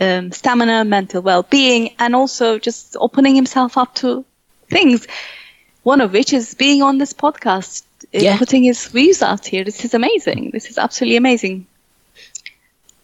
um, 0.00 0.32
stamina, 0.32 0.84
mental 0.84 1.22
well-being, 1.22 1.94
and 1.98 2.14
also 2.14 2.58
just 2.58 2.96
opening 2.98 3.34
himself 3.34 3.78
up 3.78 3.94
to 3.96 4.24
things. 4.68 5.06
One 5.82 6.00
of 6.00 6.12
which 6.12 6.32
is 6.32 6.54
being 6.54 6.82
on 6.82 6.98
this 6.98 7.12
podcast, 7.12 7.84
Yeah. 8.12 8.38
putting 8.38 8.62
his 8.64 8.86
views 8.88 9.22
out 9.22 9.46
here. 9.46 9.64
This 9.64 9.84
is 9.84 9.94
amazing. 9.94 10.50
This 10.52 10.70
is 10.70 10.78
absolutely 10.78 11.16
amazing. 11.16 11.66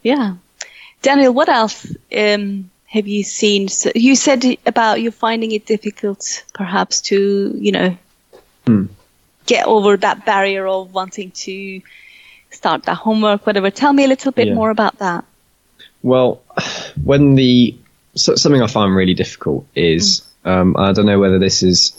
Yeah, 0.02 0.35
Daniel, 1.02 1.32
what 1.32 1.49
else 1.49 1.87
um, 2.16 2.71
have 2.87 3.06
you 3.06 3.23
seen? 3.23 3.68
So 3.68 3.90
you 3.94 4.16
said 4.16 4.44
about 4.66 5.00
you 5.00 5.11
finding 5.11 5.52
it 5.52 5.66
difficult, 5.66 6.42
perhaps 6.54 7.00
to 7.02 7.54
you 7.59 7.73
know 7.73 7.97
Hmm. 8.66 8.87
get 9.47 9.66
over 9.66 9.97
that 9.97 10.25
barrier 10.25 10.66
of 10.68 10.94
wanting 10.94 11.32
to 11.32 11.80
start 12.50 12.85
that 12.85 12.94
homework, 12.97 13.44
whatever. 13.47 13.71
Tell 13.71 13.92
me 13.92 14.04
a 14.04 14.09
little 14.09 14.30
bit 14.32 14.49
Yeah. 14.49 14.54
more 14.54 14.71
about 14.71 14.99
that. 14.99 15.25
Well, 16.02 16.40
when 17.04 17.35
the 17.35 17.75
so, 18.14 18.35
something 18.37 18.62
I 18.62 18.66
find 18.66 18.94
really 18.94 19.14
difficult 19.14 19.66
is 19.75 20.23
um, 20.44 20.76
I 20.76 20.92
don't 20.92 21.06
know 21.06 21.18
whether 21.21 21.38
this 21.38 21.62
is 21.62 21.92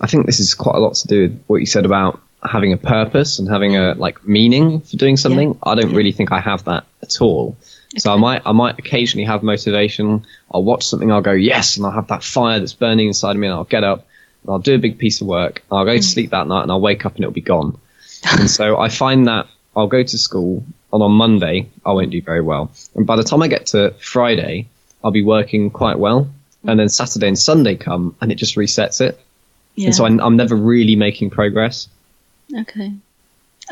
I 0.00 0.06
think 0.06 0.26
this 0.26 0.40
is 0.40 0.54
quite 0.54 0.76
a 0.76 0.80
lot 0.80 0.94
to 0.96 1.08
do 1.08 1.22
with 1.22 1.44
what 1.46 1.56
you 1.60 1.66
said 1.66 1.84
about 1.84 2.20
having 2.42 2.72
a 2.72 2.76
purpose 2.76 3.38
and 3.38 3.48
having 3.48 3.76
a 3.76 3.94
like 3.94 4.26
meaning 4.26 4.80
for 4.80 4.96
doing 4.96 5.16
something. 5.16 5.58
I 5.62 5.74
don't 5.74 5.94
really 5.94 6.12
think 6.12 6.32
I 6.32 6.40
have 6.40 6.64
that 6.64 6.84
at 7.02 7.20
all. 7.20 7.56
So 7.98 8.12
I 8.12 8.16
might 8.16 8.42
I 8.46 8.52
might 8.52 8.78
occasionally 8.78 9.24
have 9.24 9.42
motivation. 9.42 10.24
I'll 10.52 10.64
watch 10.64 10.84
something, 10.84 11.10
I'll 11.10 11.22
go 11.22 11.32
yes, 11.32 11.76
and 11.76 11.84
I'll 11.84 11.92
have 11.92 12.08
that 12.08 12.22
fire 12.22 12.58
that's 12.58 12.72
burning 12.72 13.08
inside 13.08 13.32
of 13.32 13.36
me, 13.38 13.48
and 13.48 13.54
I'll 13.54 13.64
get 13.64 13.84
up 13.84 14.06
and 14.42 14.50
I'll 14.50 14.58
do 14.58 14.74
a 14.74 14.78
big 14.78 14.98
piece 14.98 15.20
of 15.20 15.26
work. 15.26 15.62
I'll 15.70 15.84
go 15.84 15.94
to 15.94 15.98
mm. 15.98 16.04
sleep 16.04 16.30
that 16.30 16.46
night, 16.46 16.62
and 16.62 16.70
I'll 16.70 16.80
wake 16.80 17.04
up 17.04 17.16
and 17.16 17.24
it'll 17.24 17.32
be 17.32 17.40
gone. 17.40 17.78
and 18.38 18.50
so 18.50 18.78
I 18.78 18.88
find 18.88 19.26
that 19.26 19.46
I'll 19.76 19.88
go 19.88 20.02
to 20.02 20.18
school, 20.18 20.64
and 20.92 21.02
on 21.02 21.12
Monday 21.12 21.68
I 21.84 21.92
won't 21.92 22.10
do 22.10 22.22
very 22.22 22.42
well, 22.42 22.70
and 22.94 23.06
by 23.06 23.16
the 23.16 23.24
time 23.24 23.42
I 23.42 23.48
get 23.48 23.66
to 23.66 23.90
Friday, 24.00 24.68
I'll 25.02 25.10
be 25.10 25.24
working 25.24 25.70
quite 25.70 25.98
well, 25.98 26.30
and 26.64 26.78
then 26.78 26.86
mm. 26.86 26.90
Saturday 26.90 27.28
and 27.28 27.38
Sunday 27.38 27.76
come, 27.76 28.14
and 28.20 28.30
it 28.30 28.36
just 28.36 28.56
resets 28.56 29.00
it, 29.00 29.20
Yeah. 29.74 29.86
and 29.86 29.94
so 29.94 30.04
I'm, 30.06 30.20
I'm 30.20 30.36
never 30.36 30.54
really 30.54 30.96
making 30.96 31.30
progress. 31.30 31.88
Okay. 32.54 32.92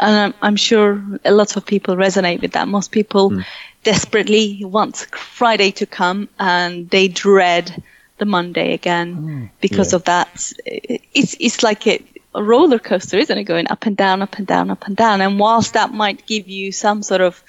And 0.00 0.16
I'm, 0.16 0.34
I'm 0.40 0.56
sure 0.56 1.02
a 1.24 1.32
lot 1.32 1.56
of 1.56 1.66
people 1.66 1.96
resonate 1.96 2.40
with 2.40 2.52
that. 2.52 2.68
Most 2.68 2.92
people 2.92 3.42
desperately 3.82 4.64
want 4.64 4.96
Friday 5.16 5.72
to 5.72 5.86
come 5.86 6.28
and 6.38 6.88
they 6.90 7.08
dread 7.08 7.82
the 8.18 8.24
Monday 8.24 8.74
again 8.74 9.50
because 9.60 9.92
Yeah. 9.92 9.96
of 9.96 10.04
that. 10.04 10.52
It's, 10.66 11.36
it's 11.40 11.62
like 11.62 11.86
a, 11.86 12.00
a 12.34 12.42
roller 12.42 12.78
coaster, 12.78 13.16
isn't 13.18 13.38
it? 13.38 13.44
Going 13.44 13.68
up 13.70 13.86
and 13.86 13.96
down, 13.96 14.22
up 14.22 14.38
and 14.38 14.46
down, 14.46 14.70
up 14.70 14.86
and 14.86 14.96
down. 14.96 15.20
And 15.20 15.38
whilst 15.38 15.72
that 15.74 15.92
might 15.92 16.26
give 16.26 16.48
you 16.48 16.70
some 16.70 17.02
sort 17.02 17.20
of, 17.20 17.42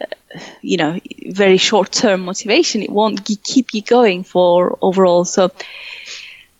uh, 0.00 0.06
you 0.62 0.76
know, 0.78 0.98
very 1.26 1.58
short 1.58 1.92
term 1.92 2.22
motivation, 2.22 2.82
it 2.82 2.90
won't 2.90 3.26
g- 3.26 3.36
keep 3.36 3.74
you 3.74 3.82
going 3.82 4.22
for 4.24 4.78
overall. 4.80 5.24
So 5.26 5.50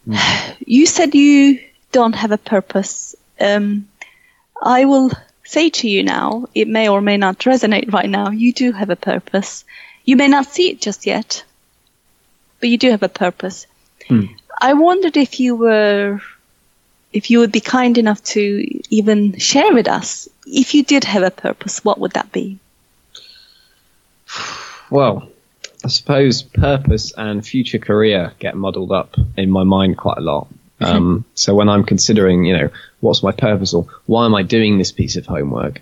you 0.66 0.86
said 0.86 1.14
you 1.14 1.60
don't 1.92 2.14
have 2.14 2.32
a 2.32 2.38
purpose. 2.38 3.14
Um, 3.40 3.88
I 4.62 4.84
will 4.84 5.10
say 5.44 5.70
to 5.70 5.88
you 5.88 6.02
now, 6.02 6.46
it 6.54 6.68
may 6.68 6.88
or 6.88 7.00
may 7.00 7.16
not 7.16 7.38
resonate 7.40 7.92
right 7.92 8.08
now. 8.08 8.30
You 8.30 8.52
do 8.52 8.72
have 8.72 8.90
a 8.90 8.96
purpose. 8.96 9.64
You 10.04 10.16
may 10.16 10.28
not 10.28 10.46
see 10.46 10.70
it 10.70 10.80
just 10.80 11.06
yet, 11.06 11.44
but 12.60 12.68
you 12.68 12.78
do 12.78 12.90
have 12.90 13.02
a 13.02 13.08
purpose. 13.08 13.66
I 14.60 14.74
wondered 14.74 15.16
if 15.16 15.40
you 15.40 15.56
were, 15.56 16.20
if 17.12 17.30
you 17.30 17.40
would 17.40 17.52
be 17.52 17.60
kind 17.60 17.98
enough 17.98 18.22
to 18.24 18.80
even 18.90 19.38
share 19.38 19.72
with 19.74 19.88
us, 19.88 20.28
if 20.46 20.74
you 20.74 20.82
did 20.82 21.04
have 21.04 21.22
a 21.22 21.30
purpose, 21.30 21.84
what 21.84 21.98
would 22.00 22.12
that 22.12 22.32
be? 22.32 22.58
Well, 24.90 25.28
I 25.84 25.88
suppose 25.88 26.42
purpose 26.42 27.12
and 27.16 27.46
future 27.46 27.78
career 27.78 28.32
get 28.38 28.56
muddled 28.56 28.92
up 28.92 29.16
in 29.36 29.50
my 29.50 29.64
mind 29.64 29.98
quite 29.98 30.18
a 30.18 30.22
lot. 30.22 30.48
Um, 30.80 31.24
so 31.34 31.54
when 31.54 31.68
I'm 31.68 31.84
considering, 31.84 32.44
you 32.44 32.56
know, 32.56 32.70
what's 33.00 33.22
my 33.22 33.32
purpose 33.32 33.72
or 33.72 33.86
why 34.06 34.26
am 34.26 34.34
I 34.34 34.42
doing 34.42 34.78
this 34.78 34.92
piece 34.92 35.16
of 35.16 35.26
homework, 35.26 35.80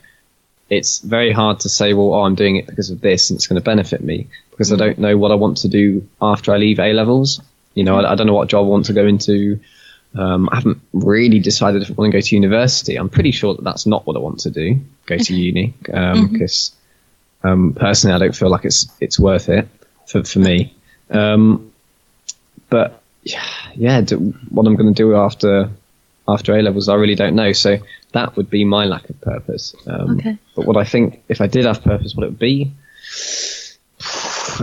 it's 0.71 0.99
very 1.01 1.33
hard 1.33 1.61
to 1.61 1.69
say, 1.69 1.95
well, 1.95 2.15
oh, 2.15 2.23
I'm 2.23 2.35
doing 2.35 2.57
it 2.57 2.67
because 2.67 2.91
of 2.91 3.01
this 3.01 3.31
and 3.31 3.37
it's 3.37 3.47
going 3.47 3.61
to 3.61 3.65
benefit 3.65 4.03
me 4.03 4.29
because 4.51 4.73
I 4.73 4.77
don't 4.77 4.99
know 4.99 5.17
what 5.19 5.31
I 5.31 5.35
want 5.35 5.59
to 5.59 5.69
do 5.69 6.09
after 6.23 6.53
I 6.53 6.59
leave 6.59 6.79
A 6.79 6.93
levels. 6.93 7.41
You 7.75 7.85
know, 7.85 7.99
I, 7.99 8.13
I 8.13 8.15
don't 8.15 8.27
know 8.27 8.35
what 8.35 8.49
job 8.49 8.65
I 8.67 8.69
want 8.69 8.87
to 8.87 8.93
go 8.93 9.07
into. 9.07 9.61
Um, 10.15 10.49
I 10.53 10.57
haven't 10.57 10.81
really 10.93 11.41
decided 11.41 11.83
if 11.83 11.91
I 11.91 11.95
want 11.95 12.13
to 12.13 12.19
go 12.19 12.21
to 12.21 12.35
university. 12.35 12.97
I'm 12.97 13.09
pretty 13.09 13.33
sure 13.33 13.55
that 13.55 13.65
that's 13.65 13.85
not 13.85 14.07
what 14.07 14.17
I 14.17 14.21
want 14.21 14.41
to 14.41 14.51
do. 14.51 14.79
Go 15.07 15.19
to 15.19 15.35
uni 15.35 15.75
because 15.83 16.73
um, 17.43 17.75
personally, 17.75 18.15
I 18.15 18.19
don't 18.19 18.35
feel 18.35 18.49
like 18.49 18.65
it's 18.65 18.87
it's 19.01 19.19
worth 19.19 19.49
it 19.49 19.69
for 20.07 20.23
for 20.23 20.39
me. 20.39 20.75
Um, 21.11 21.73
but 22.71 23.03
yeah, 23.25 23.45
yeah, 23.75 24.01
do, 24.01 24.17
what 24.51 24.67
I'm 24.67 24.77
going 24.77 24.93
to 24.95 25.03
do 25.03 25.17
after 25.17 25.69
after 26.27 26.57
A 26.57 26.63
levels, 26.63 26.89
I 26.89 26.95
really 26.95 27.15
don't 27.15 27.35
know. 27.35 27.53
So 27.53 27.79
that 28.13 28.37
would 28.37 28.49
be 28.49 28.65
my 28.65 28.85
lack 28.87 29.09
of 29.11 29.21
purpose. 29.21 29.75
Um, 29.87 30.19
Okay. 30.19 30.39
But 30.57 30.67
what 30.67 30.77
I 30.77 30.85
think, 30.85 31.23
if 31.29 31.41
I 31.41 31.47
did 31.47 31.65
have 31.67 31.83
purpose, 31.83 32.15
what 32.15 32.25
it 32.25 32.31
would 32.31 32.39
be? 32.39 32.71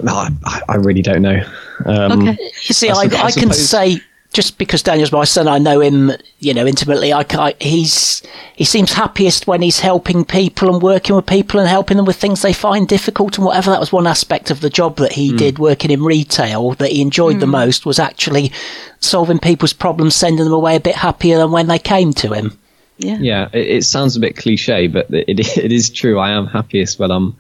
No, 0.04 0.14
I, 0.16 0.62
I- 0.70 0.76
really 0.76 1.02
don't 1.02 1.22
know. 1.22 1.44
Um, 1.86 2.22
Okay. 2.30 2.38
You 2.68 2.74
see, 2.74 2.90
I 2.90 2.94
I 2.94 3.24
I, 3.26 3.32
can 3.32 3.52
say 3.52 4.00
just 4.34 4.58
because 4.58 4.82
Daniel's 4.82 5.12
my 5.12 5.26
son, 5.26 5.48
I 5.48 5.58
know 5.58 5.82
him, 5.82 6.12
you 6.40 6.54
know, 6.54 6.66
intimately. 6.66 7.12
I, 7.12 7.24
ca- 7.24 7.52
he's 7.60 8.24
he 8.56 8.64
seems 8.64 8.94
happiest 8.94 9.46
when 9.46 9.62
he's 9.62 9.80
helping 9.80 10.24
people 10.24 10.74
and 10.74 10.82
working 10.82 11.16
with 11.16 11.26
people 11.26 11.60
and 11.60 11.68
helping 11.68 11.98
them 11.98 12.06
with 12.06 12.16
things 12.16 12.42
they 12.42 12.54
find 12.54 12.88
difficult 12.88 13.38
and 13.38 13.46
whatever. 13.46 13.72
That 13.72 13.80
was 13.80 13.92
one 13.92 14.08
aspect 14.08 14.50
of 14.50 14.62
the 14.62 14.70
job 14.70 14.98
that 14.98 15.12
he 15.12 15.34
mm. 15.34 15.38
did 15.38 15.60
working 15.60 15.92
in 15.92 16.04
retail 16.04 16.72
that 16.76 16.92
he 16.92 17.02
enjoyed 17.02 17.42
the 17.42 17.46
mm. 17.46 17.52
most 17.52 17.86
was 17.86 18.00
actually 18.00 18.54
solving 19.02 19.40
people's 19.40 19.74
problems, 19.74 20.16
sending 20.16 20.46
them 20.46 20.54
away 20.54 20.78
a 20.78 20.82
bit 20.82 20.96
happier 20.96 21.38
than 21.38 21.52
when 21.52 21.68
they 21.68 21.80
came 21.80 22.14
to 22.14 22.34
him. 22.34 22.58
Yeah. 22.98 23.18
Yeah, 23.20 23.50
it, 23.52 23.68
it 23.68 23.84
sounds 23.84 24.16
a 24.16 24.20
bit 24.20 24.38
cliche, 24.38 24.88
but 24.88 25.08
it, 25.14 25.40
it 25.58 25.72
is 25.74 25.90
true. 25.90 26.20
I 26.20 26.32
am 26.32 26.48
happiest 26.48 27.00
when 27.00 27.12
I'm 27.12 27.36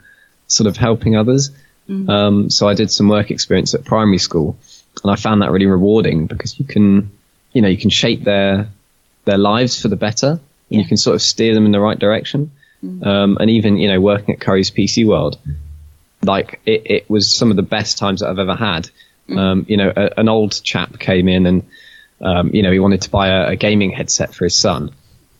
sort 0.47 0.67
of 0.67 0.75
helping 0.75 1.15
others. 1.15 1.51
Mm. 1.87 2.09
Um, 2.09 2.49
so 2.49 2.67
I 2.67 2.73
did 2.73 2.91
some 2.91 3.07
work 3.07 3.31
experience 3.31 3.73
at 3.73 3.85
primary 3.85 4.17
school, 4.17 4.57
and 5.03 5.11
I 5.11 5.15
found 5.15 5.41
that 5.41 5.51
really 5.51 5.65
rewarding 5.65 6.27
because 6.27 6.59
you 6.59 6.65
can, 6.65 7.11
you 7.53 7.61
know, 7.61 7.67
you 7.67 7.77
can 7.77 7.89
shape 7.89 8.23
their 8.23 8.69
their 9.25 9.37
lives 9.37 9.81
for 9.81 9.87
the 9.87 9.95
better, 9.95 10.39
and 10.69 10.81
you 10.81 10.85
can 10.85 10.97
sort 10.97 11.15
of 11.15 11.21
steer 11.21 11.53
them 11.53 11.65
in 11.65 11.71
the 11.71 11.79
right 11.79 11.97
direction. 11.97 12.51
Um, 13.03 13.37
and 13.39 13.49
even 13.51 13.77
you 13.77 13.87
know, 13.87 14.01
working 14.01 14.33
at 14.33 14.41
Currys 14.41 14.71
PC 14.73 15.05
World, 15.05 15.37
like 16.23 16.59
it, 16.65 16.81
it 16.85 17.09
was 17.09 17.31
some 17.35 17.51
of 17.51 17.55
the 17.55 17.61
best 17.63 17.99
times 17.99 18.21
that 18.21 18.29
I've 18.29 18.39
ever 18.39 18.55
had. 18.55 18.89
Um, 19.29 19.65
you 19.69 19.77
know, 19.77 19.93
a, 19.95 20.19
an 20.19 20.27
old 20.27 20.61
chap 20.63 20.97
came 20.97 21.27
in 21.27 21.45
and 21.45 21.63
um, 22.21 22.49
you 22.53 22.63
know 22.63 22.71
he 22.71 22.79
wanted 22.79 23.01
to 23.03 23.09
buy 23.09 23.27
a, 23.27 23.49
a 23.49 23.55
gaming 23.55 23.91
headset 23.91 24.33
for 24.33 24.45
his 24.45 24.57
son, 24.57 24.91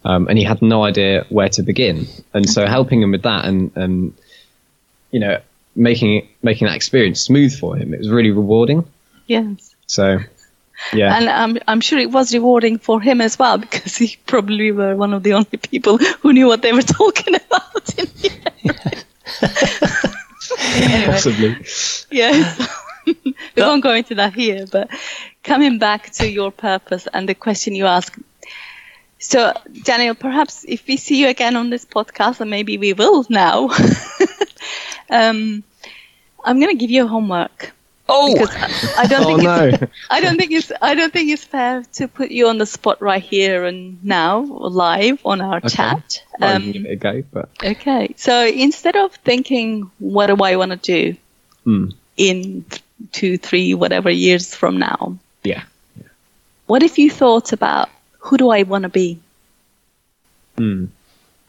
um, 0.06 0.28
and 0.28 0.38
he 0.38 0.44
had 0.44 0.62
no 0.62 0.84
idea 0.84 1.26
where 1.30 1.50
to 1.50 1.64
begin. 1.64 2.08
And 2.34 2.48
so 2.50 2.68
helping 2.68 3.02
him 3.02 3.12
with 3.12 3.24
that 3.24 3.46
and 3.46 3.72
and 3.76 4.14
you 5.10 5.20
know 5.20 5.42
making 5.76 6.28
making 6.44 6.68
that 6.68 6.76
experience 6.76 7.22
smooth 7.22 7.58
for 7.58 7.76
him, 7.76 7.94
it 7.94 8.00
was 8.00 8.10
really 8.10 8.32
rewarding. 8.32 8.86
Yes. 9.32 9.76
So 9.88 10.20
yeah, 10.94 11.15
And 11.15 11.30
I'm, 11.30 11.58
I'm 11.67 11.82
sure 11.82 12.00
it 12.00 12.12
was 12.12 12.34
rewarding 12.34 12.78
for 12.80 13.00
him 13.00 13.22
as 13.22 13.38
well 13.38 13.58
because 13.58 13.96
he 13.96 14.17
probably 14.26 14.72
were 14.72 14.96
one 14.96 15.13
of 15.13 15.24
the 15.24 15.34
only 15.34 15.58
people 15.58 15.98
who 15.98 16.34
knew 16.34 16.48
what 16.48 16.62
they 16.62 16.74
were 16.74 16.82
talking 16.82 17.36
about. 17.36 18.00
In 18.00 18.06
the 18.06 18.96
anyway, 20.74 21.06
possibly. 21.06 21.58
yes. 22.12 22.78
we 23.06 23.34
won't 23.58 23.84
go 23.84 23.94
into 23.94 24.15
that 24.15 24.34
here, 24.34 24.65
but 24.72 24.89
coming 25.44 25.80
back 25.80 26.12
to 26.12 26.30
your 26.30 26.52
purpose 26.52 27.08
and 27.12 27.28
the 27.28 27.36
question 27.36 27.76
you 27.76 27.86
ask, 27.86 28.15
So, 29.17 29.54
Daniel, 29.84 30.15
perhaps 30.15 30.65
if 30.67 30.88
we 30.88 30.98
see 30.98 31.20
you 31.20 31.28
again 31.28 31.56
on 31.56 31.70
this 31.70 31.86
podcast, 31.86 32.41
and 32.41 32.50
maybe 32.50 32.78
we 32.78 32.94
will 32.94 33.26
now, 33.30 33.70
um, 35.10 35.63
I'm 36.44 36.60
going 36.60 36.76
to 36.76 36.80
give 36.80 36.91
you 36.91 37.08
homework. 37.08 37.74
Oh, 38.10 38.34
because 38.34 38.56
I 38.98 39.06
don't 39.08 39.22
Oh 39.26 39.38
think 39.38 39.44
it's, 39.44 39.82
no! 39.82 39.88
I 40.10 40.22
don't 40.22 40.38
think 40.38 40.52
it's 40.52 40.72
I 40.82 40.96
don't 40.96 41.14
think 41.14 41.30
it's 41.30 41.44
fair 41.44 41.84
to 41.94 42.08
put 42.08 42.32
you 42.32 42.48
on 42.50 42.58
the 42.58 42.66
spot 42.66 43.02
right 43.02 43.22
here 43.22 43.66
and 43.66 44.04
now 44.04 44.40
live 44.42 45.22
on 45.26 45.40
our 45.42 45.58
Okay. 45.58 45.70
chat. 45.70 46.24
Um, 46.42 46.64
you 46.64 46.74
can 46.74 46.82
give 46.84 46.86
it 46.86 46.94
a 46.94 46.96
go, 46.98 47.24
but 47.32 47.50
Okay, 47.64 48.14
so 48.18 48.46
instead 48.46 48.96
of 48.96 49.14
thinking, 49.16 49.92
what 50.00 50.28
do 50.28 50.36
I 50.44 50.56
want 50.58 50.72
to 50.72 50.78
do 50.78 51.18
Hmm. 51.64 51.90
in 52.18 52.66
two, 53.12 53.38
three, 53.38 53.74
whatever 53.76 54.10
years 54.10 54.54
from 54.56 54.78
now, 54.80 55.18
yeah. 55.44 55.64
what 56.66 56.84
if 56.84 56.98
you 56.98 57.10
thought 57.12 57.54
about 57.54 57.90
who 58.20 58.38
do 58.38 58.50
I 58.50 58.64
want 58.64 58.84
to 58.84 58.90
be 58.90 59.20
Hmm. 60.58 60.86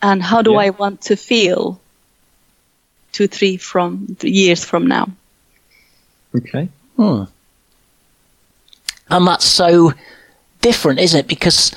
and 0.01 0.23
how 0.23 0.43
do 0.43 0.53
Yeah. 0.53 0.59
I 0.59 0.71
want 0.71 1.03
to 1.03 1.17
feel 1.17 1.81
two, 3.13 3.27
three 3.27 3.57
from 3.57 4.17
years 4.23 4.65
from 4.65 4.87
now? 4.87 5.09
Okay. 6.35 6.69
Hmm. 6.97 7.25
And 9.11 9.27
that's 9.27 9.45
so 9.45 9.93
different, 10.61 11.01
isn't 11.01 11.21
it? 11.21 11.27
Because, 11.27 11.75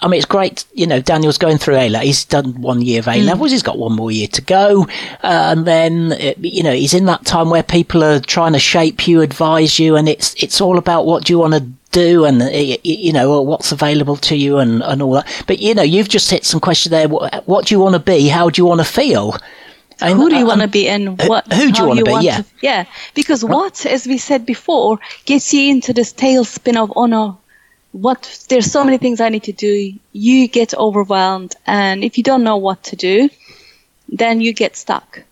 I 0.00 0.08
mean, 0.08 0.18
it's 0.18 0.26
great, 0.26 0.64
you 0.74 0.86
know, 0.86 1.00
Daniel's 1.00 1.38
going 1.38 1.58
through 1.58 1.76
A 1.76 1.88
level. 1.88 2.06
He's 2.06 2.24
done 2.24 2.60
one 2.60 2.82
year 2.82 2.98
of 2.98 3.06
A 3.06 3.22
levels. 3.22 3.52
He's 3.52 3.62
got 3.62 3.78
one 3.78 3.94
more 3.94 4.10
year 4.10 4.26
to 4.28 4.42
go. 4.42 4.88
Uh, 5.22 5.52
and 5.52 5.66
then, 5.66 6.16
you 6.38 6.62
know, 6.64 6.72
he's 6.72 6.94
in 6.94 7.04
that 7.04 7.24
time 7.24 7.50
where 7.50 7.62
people 7.62 8.02
are 8.02 8.18
trying 8.18 8.54
to 8.54 8.58
shape 8.58 9.06
you, 9.06 9.20
advise 9.20 9.78
you, 9.78 9.94
and 9.94 10.08
it's, 10.08 10.34
it's 10.42 10.60
all 10.60 10.78
about 10.78 11.06
what 11.06 11.24
do 11.24 11.32
you 11.32 11.38
want 11.38 11.54
to 11.54 11.66
do 11.92 12.24
and, 12.24 12.42
you 12.82 13.12
know, 13.12 13.40
what's 13.40 13.70
available 13.70 14.16
to 14.16 14.34
you 14.34 14.58
and, 14.58 14.82
and 14.82 15.00
all 15.00 15.12
that. 15.12 15.44
But, 15.46 15.60
you 15.60 15.74
know, 15.74 15.82
you've 15.82 16.08
just 16.08 16.28
hit 16.28 16.44
some 16.44 16.58
question 16.58 16.90
there. 16.90 17.06
What, 17.08 17.46
what 17.46 17.66
do 17.66 17.74
you 17.74 17.78
want 17.78 17.94
to 17.94 18.00
be? 18.00 18.26
How 18.26 18.50
do 18.50 18.60
you 18.60 18.66
want 18.66 18.80
to 18.80 18.84
feel? 18.84 19.36
And- 20.00 20.18
who 20.18 20.28
do 20.30 20.36
you 20.36 20.46
want 20.46 20.60
to 20.60 20.68
be 20.68 20.88
and 20.88 21.08
who- 21.20 21.28
what 21.28 21.52
who 21.52 21.70
do 21.72 21.82
you 21.82 21.88
how 21.94 22.04
wanna 22.04 22.20
be? 22.20 22.24
Yeah. 22.26 22.36
to- 22.38 22.44
yeah 22.62 22.84
because 23.14 23.44
what 23.44 23.86
as 23.86 24.06
we 24.06 24.18
said 24.18 24.44
before 24.46 24.98
gets 25.24 25.52
you 25.54 25.70
into 25.70 25.92
this 25.92 26.12
tailspin 26.12 26.76
of 26.76 26.92
oh 26.96 27.06
no 27.06 27.38
what 27.92 28.44
there's 28.48 28.70
so 28.70 28.82
many 28.84 28.98
things 28.98 29.20
i 29.20 29.28
need 29.28 29.44
to 29.44 29.52
do 29.52 29.92
you 30.12 30.48
get 30.48 30.74
overwhelmed 30.74 31.54
and 31.66 32.02
if 32.02 32.18
you 32.18 32.24
don't 32.24 32.42
know 32.42 32.56
what 32.56 32.82
to 32.82 32.96
do 32.96 33.28
then 34.08 34.40
you 34.40 34.52
get 34.52 34.76
stuck 34.76 35.22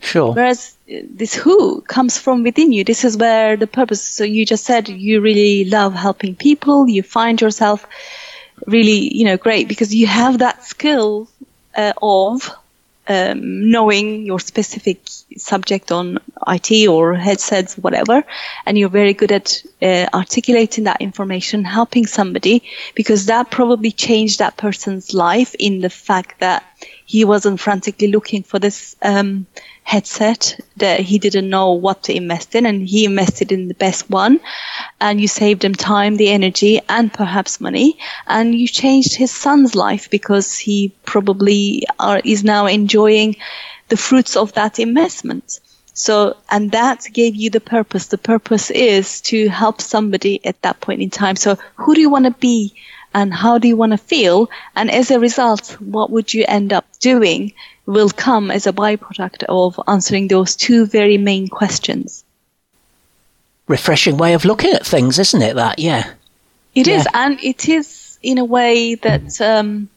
Sure. 0.00 0.34
whereas 0.34 0.74
uh, 0.92 0.96
this 1.08 1.32
who 1.34 1.80
comes 1.80 2.18
from 2.18 2.42
within 2.42 2.72
you 2.72 2.84
this 2.84 3.04
is 3.04 3.16
where 3.16 3.56
the 3.56 3.66
purpose 3.66 4.02
so 4.02 4.22
you 4.22 4.44
just 4.44 4.64
said 4.64 4.88
you 4.90 5.22
really 5.22 5.64
love 5.64 5.94
helping 5.94 6.34
people 6.34 6.86
you 6.86 7.02
find 7.02 7.40
yourself 7.40 7.86
really 8.66 9.16
you 9.16 9.24
know 9.24 9.38
great 9.38 9.66
because 9.66 9.94
you 9.94 10.06
have 10.06 10.38
that 10.40 10.62
skill 10.62 11.26
uh, 11.74 11.94
of 12.02 12.50
um, 13.08 13.70
knowing 13.70 14.24
your 14.24 14.40
specific 14.40 15.00
subject 15.36 15.92
on 15.92 16.18
IT 16.46 16.88
or 16.88 17.14
headsets, 17.14 17.76
whatever, 17.76 18.24
and 18.66 18.78
you're 18.78 18.88
very 18.88 19.14
good 19.14 19.32
at 19.32 19.62
uh, 19.82 20.06
articulating 20.12 20.84
that 20.84 21.00
information, 21.00 21.64
helping 21.64 22.06
somebody, 22.06 22.62
because 22.94 23.26
that 23.26 23.50
probably 23.50 23.90
changed 23.90 24.38
that 24.38 24.56
person's 24.56 25.12
life 25.14 25.54
in 25.58 25.80
the 25.80 25.90
fact 25.90 26.40
that 26.40 26.64
he 27.06 27.24
wasn't 27.24 27.60
frantically 27.60 28.08
looking 28.08 28.42
for 28.42 28.58
this 28.58 28.96
um, 29.02 29.46
headset 29.84 30.58
that 30.78 30.98
he 30.98 31.18
didn't 31.18 31.48
know 31.48 31.72
what 31.72 32.02
to 32.04 32.16
invest 32.16 32.54
in, 32.54 32.66
and 32.66 32.88
he 32.88 33.04
invested 33.04 33.52
in 33.52 33.68
the 33.68 33.74
best 33.74 34.10
one, 34.10 34.40
and 35.00 35.20
you 35.20 35.28
saved 35.28 35.64
him 35.64 35.74
time, 35.74 36.16
the 36.16 36.30
energy, 36.30 36.80
and 36.88 37.12
perhaps 37.12 37.60
money, 37.60 37.98
and 38.26 38.54
you 38.54 38.66
changed 38.66 39.14
his 39.14 39.30
son's 39.30 39.74
life 39.74 40.10
because 40.10 40.58
he 40.58 40.92
probably 41.04 41.84
are, 41.98 42.20
is 42.24 42.42
now 42.42 42.66
enjoying 42.66 43.36
the 43.90 43.96
fruits 43.96 44.36
of 44.36 44.52
that 44.54 44.78
investment. 44.78 45.60
So, 45.92 46.36
and 46.50 46.72
that 46.72 47.06
gave 47.12 47.36
you 47.36 47.50
the 47.50 47.60
purpose. 47.60 48.06
The 48.06 48.18
purpose 48.18 48.70
is 48.70 49.20
to 49.22 49.48
help 49.48 49.80
somebody 49.80 50.44
at 50.44 50.60
that 50.62 50.80
point 50.80 51.02
in 51.02 51.10
time. 51.10 51.36
So, 51.36 51.56
who 51.76 51.94
do 51.94 52.00
you 52.00 52.10
want 52.10 52.24
to 52.24 52.32
be 52.32 52.74
and 53.12 53.32
how 53.32 53.58
do 53.58 53.68
you 53.68 53.76
want 53.76 53.92
to 53.92 53.98
feel? 53.98 54.50
And 54.74 54.90
as 54.90 55.12
a 55.12 55.20
result, 55.20 55.76
what 55.80 56.10
would 56.10 56.34
you 56.34 56.44
end 56.48 56.72
up 56.72 56.86
doing 56.98 57.52
will 57.86 58.08
come 58.10 58.50
as 58.50 58.66
a 58.66 58.72
byproduct 58.72 59.44
of 59.48 59.78
answering 59.86 60.28
those 60.28 60.56
two 60.56 60.86
very 60.86 61.18
main 61.18 61.48
questions. 61.48 62.24
Refreshing 63.66 64.16
way 64.18 64.34
of 64.34 64.44
looking 64.44 64.72
at 64.74 64.86
things, 64.86 65.18
isn't 65.18 65.42
it? 65.42 65.56
That, 65.56 65.78
yeah. 65.78 66.12
It 66.74 66.86
is, 66.88 67.04
Yeah. 67.04 67.10
and 67.26 67.38
it 67.42 67.68
is 67.68 68.18
in 68.22 68.38
a 68.38 68.44
way 68.44 68.94
that 68.96 69.40
um, 69.40 69.88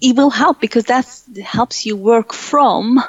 it 0.00 0.16
will 0.16 0.30
help 0.30 0.60
because 0.60 0.84
that 0.84 1.06
helps 1.42 1.84
you 1.86 1.96
work 1.96 2.32
from 2.32 3.02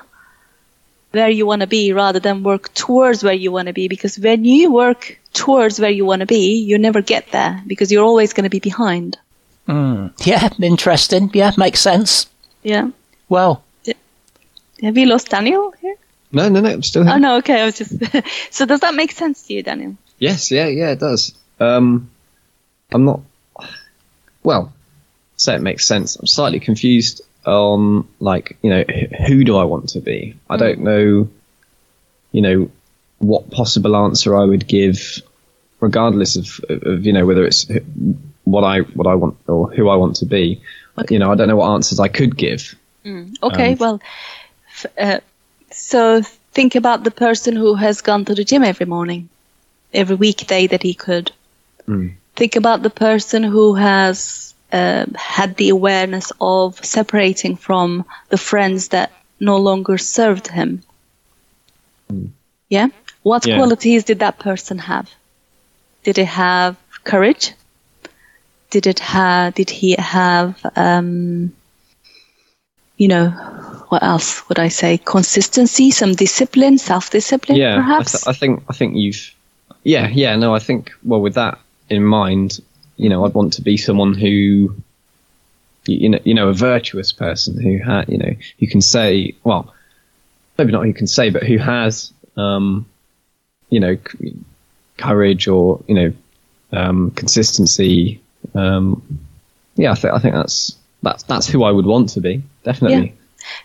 where 1.12 1.30
you 1.30 1.46
want 1.46 1.62
to 1.62 1.68
be 1.68 1.92
rather 1.94 2.20
than 2.20 2.44
work 2.44 2.74
towards 2.74 3.24
where 3.24 3.34
you 3.34 3.52
want 3.52 3.68
to 3.68 3.74
be. 3.74 3.88
Because 3.88 4.18
when 4.18 4.44
you 4.46 4.72
work 4.72 5.20
towards 5.34 5.80
where 5.80 5.90
you 5.90 6.06
want 6.06 6.22
to 6.22 6.26
be, 6.26 6.56
you 6.62 6.78
never 6.78 7.02
get 7.02 7.32
there 7.32 7.62
because 7.68 7.92
you're 7.92 8.04
always 8.06 8.34
going 8.34 8.46
to 8.46 8.50
be 8.50 8.60
behind. 8.60 9.18
Hmm. 9.66 10.08
Yeah, 10.24 10.50
interesting. 10.62 11.30
Yeah, 11.34 11.52
makes 11.58 11.80
sense. 11.82 12.28
Yeah. 12.64 12.90
Well, 13.30 13.64
Have 14.82 14.98
you 14.98 15.06
lost 15.06 15.30
Daniel 15.30 15.74
here? 15.82 15.96
No, 16.32 16.50
no, 16.50 16.62
no. 16.62 16.70
I'm 16.70 16.84
still 16.84 17.04
here. 17.04 17.14
Oh 17.14 17.18
no, 17.18 17.38
okay. 17.38 17.62
I 17.62 17.66
was 17.66 17.78
just. 17.78 17.94
so 18.54 18.66
does 18.66 18.80
that 18.82 18.96
make 18.96 19.12
sense 19.12 19.44
to 19.48 19.54
you, 19.54 19.64
Daniel? 19.64 19.96
Yes, 20.18 20.52
yeah, 20.52 20.68
yeah, 20.68 20.92
it 20.92 21.00
does. 21.00 21.36
Um, 21.60 22.10
I'm 22.92 23.06
not. 23.06 23.22
Well, 24.44 24.74
say 25.38 25.56
it 25.56 25.62
makes 25.62 25.86
sense. 25.88 26.16
I'm 26.16 26.28
slightly 26.28 26.60
confused 26.60 27.22
on 27.46 28.08
like 28.20 28.58
you 28.62 28.70
know 28.70 28.84
who 29.28 29.44
do 29.44 29.58
I 29.58 29.64
want 29.64 29.90
to 29.90 30.00
be? 30.00 30.36
I 30.50 30.58
don't 30.58 30.80
know. 30.82 31.30
You 32.32 32.42
know 32.42 32.72
what 33.20 33.52
possible 33.52 33.96
answer 33.96 34.36
I 34.38 34.46
would 34.46 34.68
give, 34.68 35.22
regardless 35.80 36.36
of, 36.36 36.60
of 36.70 37.06
you 37.06 37.14
know 37.14 37.26
whether 37.26 37.46
it's 37.46 37.68
what 38.46 38.64
I 38.64 38.80
what 38.80 39.08
I 39.08 39.16
want 39.16 39.38
or 39.48 39.70
who 39.72 39.90
I 39.90 39.96
want 39.96 40.16
to 40.18 40.26
be. 40.26 40.62
You 41.10 41.20
know, 41.20 41.32
I 41.32 41.36
don't 41.36 41.48
know 41.48 41.56
what 41.56 41.72
answers 41.72 42.00
I 42.00 42.08
could 42.08 42.36
give. 42.38 42.76
Okay, 43.06 43.72
Um, 43.72 43.78
well, 43.80 44.02
uh, 45.00 45.20
so 45.72 46.22
think 46.54 46.76
about 46.76 47.04
the 47.04 47.12
person 47.12 47.56
who 47.56 47.76
has 47.76 48.02
gone 48.02 48.26
to 48.26 48.36
the 48.36 48.44
gym 48.44 48.64
every 48.64 48.86
morning, 48.86 49.30
every 49.94 50.16
weekday 50.16 50.68
that 50.68 50.84
he 50.84 50.94
could. 50.94 51.32
Mm. 51.88 52.16
Think 52.36 52.56
about 52.56 52.82
the 52.84 52.90
person 52.90 53.44
who 53.44 53.74
has 53.76 54.54
uh, 54.72 55.06
had 55.16 55.56
the 55.58 55.70
awareness 55.70 56.32
of 56.40 56.84
separating 56.84 57.56
from 57.56 58.06
the 58.30 58.38
friends 58.38 58.90
that 58.90 59.12
no 59.40 59.58
longer 59.58 59.98
served 59.98 60.48
him. 60.48 60.84
Yeah? 62.70 62.88
What 63.24 63.50
Yeah. 63.50 63.52
qualities 63.52 64.04
did 64.06 64.20
that 64.20 64.40
person 64.40 64.78
have? 64.80 65.10
Did 66.04 66.18
he 66.18 66.24
have 66.26 66.78
courage? 67.04 67.54
Did 68.72 68.88
it 68.88 69.00
have? 69.00 69.54
Did 69.56 69.70
he 69.70 69.96
have? 69.98 70.60
Um, 70.76 71.54
you 72.98 73.08
know, 73.08 73.34
what 73.92 74.04
else 74.04 74.48
would 74.48 74.58
I 74.58 74.70
say? 74.70 74.98
Consistency, 74.98 75.92
some 75.92 76.14
discipline, 76.14 76.78
self-discipline, 76.78 77.58
yeah, 77.58 77.74
I, 77.74 77.76
perhaps. 77.76 78.12
th- 78.14 78.24
I 78.26 78.32
think 78.40 78.64
I 78.70 78.74
think 78.74 78.96
you've. 78.96 79.36
Yeah, 79.84 80.08
yeah. 80.08 80.34
No, 80.38 80.56
I 80.56 80.60
think 80.60 80.94
well 81.04 81.20
with 81.20 81.34
that 81.34 81.60
in 81.90 82.06
mind, 82.06 82.62
you 82.96 83.10
know, 83.10 83.26
I'd 83.26 83.34
want 83.34 83.52
to 83.54 83.62
be 83.62 83.76
someone 83.76 84.14
who, 84.14 84.74
you, 85.88 86.08
know, 86.08 86.20
you 86.24 86.34
know, 86.34 86.48
a 86.48 86.54
virtuous 86.54 87.12
person 87.12 87.62
who 87.62 87.84
ha 87.84 88.06
you 88.08 88.18
know, 88.18 88.34
who 88.60 88.68
can 88.68 88.80
say, 88.80 89.36
well, 89.44 89.74
maybe 90.58 90.72
not 90.72 90.86
who 90.86 90.94
can 90.94 91.08
say, 91.08 91.30
but 91.30 91.44
who 91.44 91.58
has, 91.58 92.14
um, 92.38 92.86
you 93.70 93.82
know, 93.82 93.98
c- 93.98 94.38
courage 94.98 95.50
or 95.50 95.84
you 95.90 95.96
know, 95.96 96.14
um, 96.72 97.12
consistency. 97.12 98.22
Um, 98.56 99.20
yeah, 99.76 99.92
I 99.92 99.96
think 99.96 100.14
I 100.14 100.20
think 100.20 100.34
that's 100.34 100.78
that's 101.04 101.24
that's 101.24 101.48
who 101.48 101.66
I 101.66 101.72
would 101.72 101.86
want 101.86 102.08
to 102.12 102.22
be. 102.22 102.42
Definitely. 102.64 103.16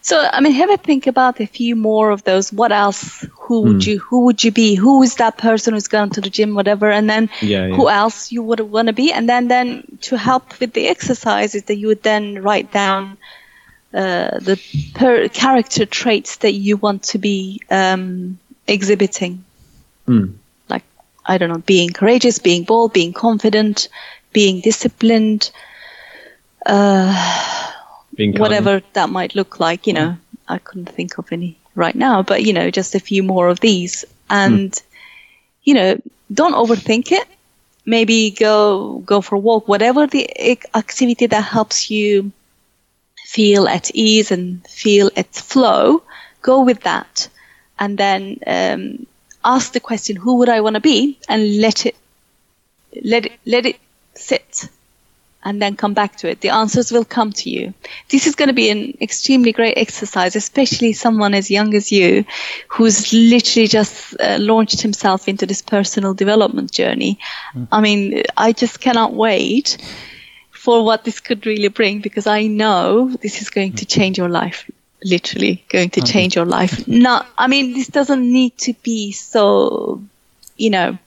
So, 0.00 0.18
I 0.20 0.40
mean, 0.40 0.52
have 0.52 0.70
a 0.70 0.76
think 0.76 1.06
about 1.06 1.40
a 1.40 1.46
few 1.46 1.76
more 1.76 2.10
of 2.10 2.22
those. 2.24 2.52
What 2.52 2.72
else? 2.72 3.24
Who 3.46 3.62
would 3.62 3.84
Hmm. 3.84 3.90
you? 3.90 3.98
Who 3.98 4.24
would 4.26 4.42
you 4.44 4.50
be? 4.52 4.74
Who 4.74 5.02
is 5.02 5.16
that 5.16 5.38
person 5.38 5.74
who's 5.74 5.88
gone 5.88 6.10
to 6.10 6.20
the 6.20 6.30
gym, 6.30 6.54
whatever? 6.54 6.90
And 6.90 7.08
then 7.08 7.28
Yeah, 7.40 7.66
yeah. 7.66 7.74
who 7.76 7.88
else 7.88 8.32
you 8.32 8.42
would 8.42 8.60
want 8.60 8.86
to 8.88 8.92
be? 8.92 9.12
And 9.12 9.28
then, 9.28 9.48
then 9.48 9.98
to 10.02 10.16
help 10.16 10.58
with 10.60 10.72
the 10.72 10.88
exercises, 10.88 11.64
that 11.64 11.76
you 11.76 11.88
would 11.88 12.02
then 12.02 12.42
write 12.42 12.72
down 12.72 13.16
uh, 13.94 14.38
the 14.40 14.58
per- 14.94 15.28
character 15.28 15.86
traits 15.86 16.36
that 16.38 16.52
you 16.52 16.76
want 16.76 17.02
to 17.04 17.18
be 17.18 17.60
um, 17.70 18.38
exhibiting. 18.66 19.44
Hmm. 20.06 20.26
Like 20.68 20.84
I 21.24 21.38
don't 21.38 21.48
know, 21.50 21.62
being 21.66 21.90
courageous, 21.90 22.38
being 22.38 22.64
bold, 22.64 22.92
being 22.92 23.12
confident, 23.12 23.88
being 24.32 24.60
disciplined. 24.60 25.50
Kind. 26.66 27.65
Whatever 28.18 28.82
that 28.94 29.10
might 29.10 29.34
look 29.34 29.60
like. 29.60 29.86
You 29.86 29.92
know, 29.94 30.16
I 30.48 30.58
couldn't 30.58 30.90
think 30.90 31.18
of 31.18 31.32
any 31.32 31.56
right 31.74 31.94
now, 31.94 32.22
but 32.22 32.42
you 32.42 32.52
know, 32.52 32.70
just 32.70 32.94
a 32.94 33.00
few 33.00 33.22
more 33.22 33.48
of 33.48 33.60
these, 33.60 34.04
and 34.30 34.72
you 35.64 35.74
know, 35.74 36.00
don't 36.32 36.54
overthink 36.54 37.12
it. 37.12 37.26
maybe 37.86 38.30
go 38.30 38.98
go 39.06 39.20
for 39.20 39.36
a 39.36 39.38
walk, 39.38 39.68
whatever 39.68 40.06
the 40.06 40.28
activity 40.74 41.26
that 41.26 41.40
helps 41.42 41.90
you 41.90 42.32
feel 43.26 43.68
at 43.68 43.90
ease 43.94 44.30
and 44.30 44.66
feel 44.66 45.10
at 45.16 45.34
flow, 45.34 46.02
go 46.42 46.62
with 46.64 46.80
that, 46.82 47.28
and 47.78 47.96
then 47.98 48.38
um, 48.46 49.06
ask 49.44 49.72
the 49.72 49.80
question, 49.80 50.16
"Who 50.16 50.36
would 50.38 50.48
I 50.48 50.60
want 50.60 50.74
to 50.74 50.80
be?" 50.80 51.18
and 51.28 51.60
let 51.60 51.86
it 51.86 51.96
let 53.04 53.26
it 53.26 53.32
let 53.46 53.66
it 53.66 53.78
sit 54.14 54.68
and 55.46 55.62
then 55.62 55.76
come 55.76 55.94
back 55.94 56.16
to 56.16 56.28
it. 56.28 56.40
The 56.40 56.48
answers 56.48 56.90
will 56.90 57.04
come 57.04 57.32
to 57.32 57.48
you. 57.48 57.72
This 58.08 58.26
is 58.26 58.34
going 58.34 58.48
to 58.48 58.52
be 58.52 58.68
an 58.68 58.98
extremely 59.00 59.52
great 59.52 59.78
exercise, 59.78 60.34
especially 60.34 60.92
someone 60.92 61.34
as 61.34 61.52
young 61.52 61.72
as 61.74 61.92
you, 61.92 62.24
who's 62.66 63.12
literally 63.12 63.68
just 63.68 64.16
uh, 64.20 64.38
launched 64.40 64.82
himself 64.82 65.28
into 65.28 65.46
this 65.46 65.62
personal 65.62 66.14
development 66.14 66.72
journey. 66.72 67.20
Mm. 67.54 67.68
I 67.70 67.80
mean, 67.80 68.22
I 68.36 68.52
just 68.52 68.80
cannot 68.80 69.14
wait 69.14 69.78
for 70.50 70.84
what 70.84 71.04
this 71.04 71.20
could 71.20 71.46
really 71.46 71.68
bring 71.68 72.00
because 72.00 72.26
I 72.26 72.48
know 72.48 73.08
this 73.22 73.40
is 73.40 73.48
going 73.48 73.74
to 73.74 73.86
change 73.86 74.18
your 74.18 74.28
life. 74.28 74.68
Literally 75.04 75.64
going 75.68 75.90
to 75.90 76.00
change 76.00 76.34
your 76.34 76.46
life. 76.46 76.88
Not, 76.88 77.28
I 77.38 77.46
mean, 77.46 77.72
this 77.72 77.86
doesn't 77.86 78.32
need 78.32 78.58
to 78.58 78.72
be 78.82 79.12
so, 79.12 80.02
you 80.56 80.70
know, 80.70 80.98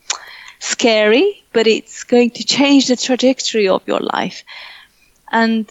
scary, 0.60 1.44
but 1.54 1.68
it's 1.68 2.04
going 2.04 2.32
to 2.32 2.44
change 2.44 2.88
the 2.88 2.96
trajectory 2.96 3.68
of 3.68 3.88
your 3.88 4.00
life. 4.00 4.44
And 5.32 5.70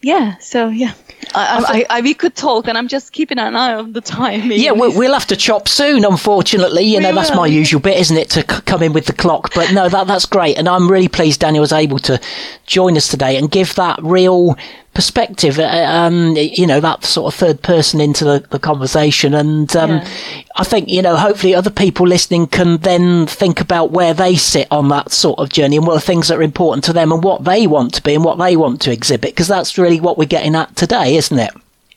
yeah, 0.00 0.38
so 0.38 0.68
yeah, 0.68 0.94
I, 1.34 1.84
I, 1.90 1.98
I, 1.98 2.00
we 2.00 2.14
could 2.14 2.34
talk, 2.34 2.68
and 2.68 2.76
I'm 2.76 2.88
just 2.88 3.12
keeping 3.12 3.38
an 3.38 3.56
eye 3.56 3.74
on 3.74 3.92
the 3.92 4.00
time. 4.00 4.50
Yeah, 4.52 4.72
we'll, 4.72 4.96
we'll, 4.96 5.12
have 5.12 5.26
to 5.26 5.36
chop 5.36 5.68
soon. 5.68 6.04
Unfortunately, 6.04 6.82
you 6.82 6.98
we 6.98 7.02
know 7.02 7.14
that's 7.14 7.34
my 7.34 7.46
usual 7.46 7.80
bit, 7.80 7.98
isn't 7.98 8.16
it, 8.16 8.30
to 8.30 8.40
c- 8.40 8.62
come 8.62 8.82
in 8.82 8.92
with 8.92 9.06
the 9.06 9.12
clock? 9.12 9.54
But 9.54 9.72
no, 9.72 9.88
that 9.88 10.06
that's 10.06 10.26
great, 10.26 10.58
and 10.58 10.68
I'm 10.68 10.90
really 10.90 11.08
pleased 11.08 11.40
Daniel 11.40 11.62
was 11.62 11.72
able 11.72 11.98
to 12.00 12.20
join 12.66 12.96
us 12.96 13.08
today 13.08 13.36
and 13.36 13.50
give 13.50 13.74
that 13.74 13.98
real 14.02 14.56
perspective, 14.98 15.60
uh, 15.60 15.62
um, 15.62 16.34
you 16.36 16.66
know, 16.66 16.80
that 16.80 17.04
sort 17.04 17.32
of 17.32 17.38
third 17.38 17.62
person 17.62 18.00
into 18.00 18.24
the, 18.24 18.44
the 18.50 18.58
conversation. 18.58 19.32
And 19.32 19.74
um, 19.76 19.90
yeah. 19.90 20.08
I 20.56 20.64
think, 20.64 20.88
you 20.88 21.02
know, 21.02 21.14
hopefully 21.14 21.54
other 21.54 21.70
people 21.70 22.04
listening 22.04 22.48
can 22.48 22.78
then 22.78 23.28
think 23.28 23.60
about 23.60 23.92
where 23.92 24.12
they 24.12 24.34
sit 24.34 24.66
on 24.72 24.88
that 24.88 25.12
sort 25.12 25.38
of 25.38 25.50
journey 25.50 25.76
and 25.76 25.86
what 25.86 25.96
are 25.96 26.00
things 26.00 26.26
that 26.26 26.38
are 26.38 26.42
important 26.42 26.82
to 26.82 26.92
them 26.92 27.12
and 27.12 27.22
what 27.22 27.44
they 27.44 27.68
want 27.68 27.94
to 27.94 28.02
be 28.02 28.16
and 28.16 28.24
what 28.24 28.38
they 28.38 28.56
want 28.56 28.80
to 28.82 28.92
exhibit, 28.92 29.30
because 29.30 29.46
that's 29.46 29.78
really 29.78 30.00
what 30.00 30.18
we're 30.18 30.24
getting 30.24 30.56
at 30.56 30.74
today, 30.74 31.16
isn't 31.18 31.38
it? 31.38 31.50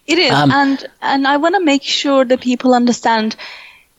It 0.07 0.17
is. 0.17 0.33
Um, 0.33 0.51
and, 0.51 0.85
and 1.01 1.27
I 1.27 1.37
want 1.37 1.55
to 1.55 1.61
make 1.61 1.83
sure 1.83 2.25
that 2.25 2.41
people 2.41 2.73
understand. 2.73 3.35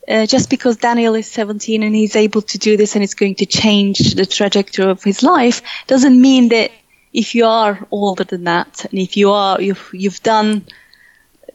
Uh, 0.05 0.25
just 0.25 0.49
because 0.49 0.75
Daniel 0.75 1.15
is 1.15 1.27
17 1.27 1.81
and 1.81 1.95
he's 1.95 2.17
able 2.17 2.41
to 2.41 2.57
do 2.57 2.75
this 2.75 2.93
and 2.93 3.05
it's 3.05 3.13
going 3.13 3.35
to 3.35 3.45
change 3.45 4.15
the 4.15 4.25
trajectory 4.25 4.83
of 4.83 5.01
his 5.01 5.23
life 5.23 5.61
doesn't 5.87 6.21
mean 6.21 6.49
that 6.49 6.71
if 7.13 7.35
you 7.35 7.45
are 7.45 7.87
older 7.91 8.23
than 8.23 8.43
that, 8.43 8.85
and 8.85 8.99
if 8.99 9.15
you 9.15 9.31
are 9.31 9.61
you've 9.61 9.89
you've 9.93 10.21
done 10.23 10.65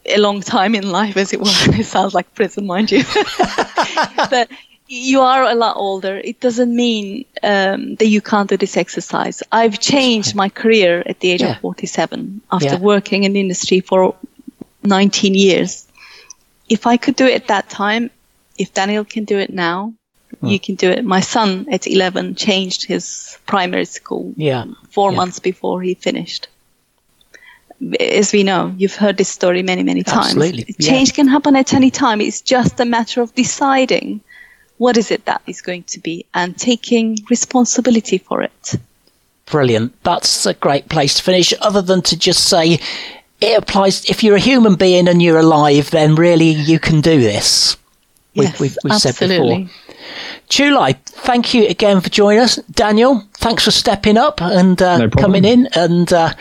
a 0.06 0.18
long 0.18 0.40
time 0.40 0.74
in 0.74 0.90
life, 0.90 1.16
as 1.16 1.32
it 1.32 1.40
were, 1.40 1.46
it 1.78 1.84
sounds 1.84 2.14
like 2.14 2.32
prison, 2.34 2.66
mind 2.66 2.90
you, 2.90 3.02
but 4.30 4.48
you 4.88 5.20
are 5.20 5.44
a 5.44 5.54
lot 5.54 5.76
older. 5.76 6.16
It 6.16 6.40
doesn't 6.40 6.74
mean 6.74 7.24
um, 7.42 7.94
that 7.96 8.06
you 8.06 8.20
can't 8.20 8.48
do 8.48 8.56
this 8.56 8.76
exercise. 8.76 9.42
I've 9.52 9.78
changed 9.78 10.34
my 10.34 10.48
career 10.48 11.02
at 11.06 11.20
the 11.20 11.30
age 11.30 11.42
yeah. 11.42 11.52
of 11.52 11.60
47 11.60 12.40
after 12.50 12.66
yeah. 12.66 12.78
working 12.78 13.24
in 13.24 13.34
the 13.34 13.40
industry 13.40 13.80
for 13.80 14.16
19 14.82 15.34
years. 15.34 15.86
If 16.68 16.86
I 16.86 16.96
could 16.96 17.16
do 17.16 17.26
it 17.26 17.34
at 17.34 17.48
that 17.48 17.68
time, 17.68 18.10
if 18.58 18.74
Daniel 18.74 19.04
can 19.04 19.24
do 19.24 19.38
it 19.38 19.52
now, 19.52 19.94
Mm. 20.42 20.52
You 20.52 20.60
can 20.60 20.74
do 20.74 20.90
it. 20.90 21.04
My 21.04 21.20
son 21.20 21.66
at 21.70 21.86
11 21.86 22.34
changed 22.34 22.84
his 22.84 23.38
primary 23.46 23.86
school 23.86 24.32
yeah. 24.36 24.64
four 24.90 25.10
yeah. 25.10 25.16
months 25.16 25.38
before 25.38 25.82
he 25.82 25.94
finished. 25.94 26.48
As 28.00 28.32
we 28.32 28.42
know, 28.42 28.74
you've 28.76 28.96
heard 28.96 29.16
this 29.16 29.28
story 29.28 29.62
many, 29.62 29.84
many 29.84 30.02
times. 30.02 30.34
Absolutely. 30.34 30.74
Change 30.80 31.14
can 31.14 31.28
happen 31.28 31.54
at 31.54 31.72
any 31.74 31.90
time. 31.90 32.20
It's 32.20 32.40
just 32.40 32.80
a 32.80 32.84
matter 32.84 33.22
of 33.22 33.34
deciding 33.34 34.20
what 34.78 34.96
is 34.96 35.10
it 35.10 35.24
that 35.26 35.42
is 35.46 35.60
going 35.60 35.82
to 35.84 36.00
be 36.00 36.24
and 36.34 36.56
taking 36.56 37.18
responsibility 37.28 38.18
for 38.18 38.42
it. 38.42 38.74
Brilliant. 39.46 40.02
That's 40.02 40.46
a 40.46 40.54
great 40.54 40.88
place 40.88 41.14
to 41.16 41.22
finish, 41.22 41.54
other 41.60 41.82
than 41.82 42.02
to 42.02 42.18
just 42.18 42.48
say 42.48 42.78
it 43.40 43.58
applies 43.58 44.08
if 44.08 44.22
you're 44.22 44.36
a 44.36 44.40
human 44.40 44.74
being 44.74 45.08
and 45.08 45.22
you're 45.22 45.38
alive, 45.38 45.90
then 45.90 46.14
really 46.14 46.50
you 46.50 46.78
can 46.78 47.00
do 47.00 47.20
this. 47.20 47.76
Yes, 48.34 48.60
we've, 48.60 48.60
we've, 48.60 48.78
we've 48.84 49.00
said 49.00 49.18
before. 49.18 49.68
Chulai, 50.48 50.96
thank 51.04 51.54
you 51.54 51.66
again 51.66 52.00
for 52.00 52.08
joining 52.08 52.40
us. 52.40 52.56
Daniel, 52.70 53.22
thanks 53.34 53.64
for 53.64 53.70
stepping 53.70 54.16
up 54.16 54.40
and 54.40 54.80
uh, 54.80 54.98
no 54.98 55.10
coming 55.10 55.44
in 55.44 55.68
and 55.74 56.12
uh, 56.12 56.32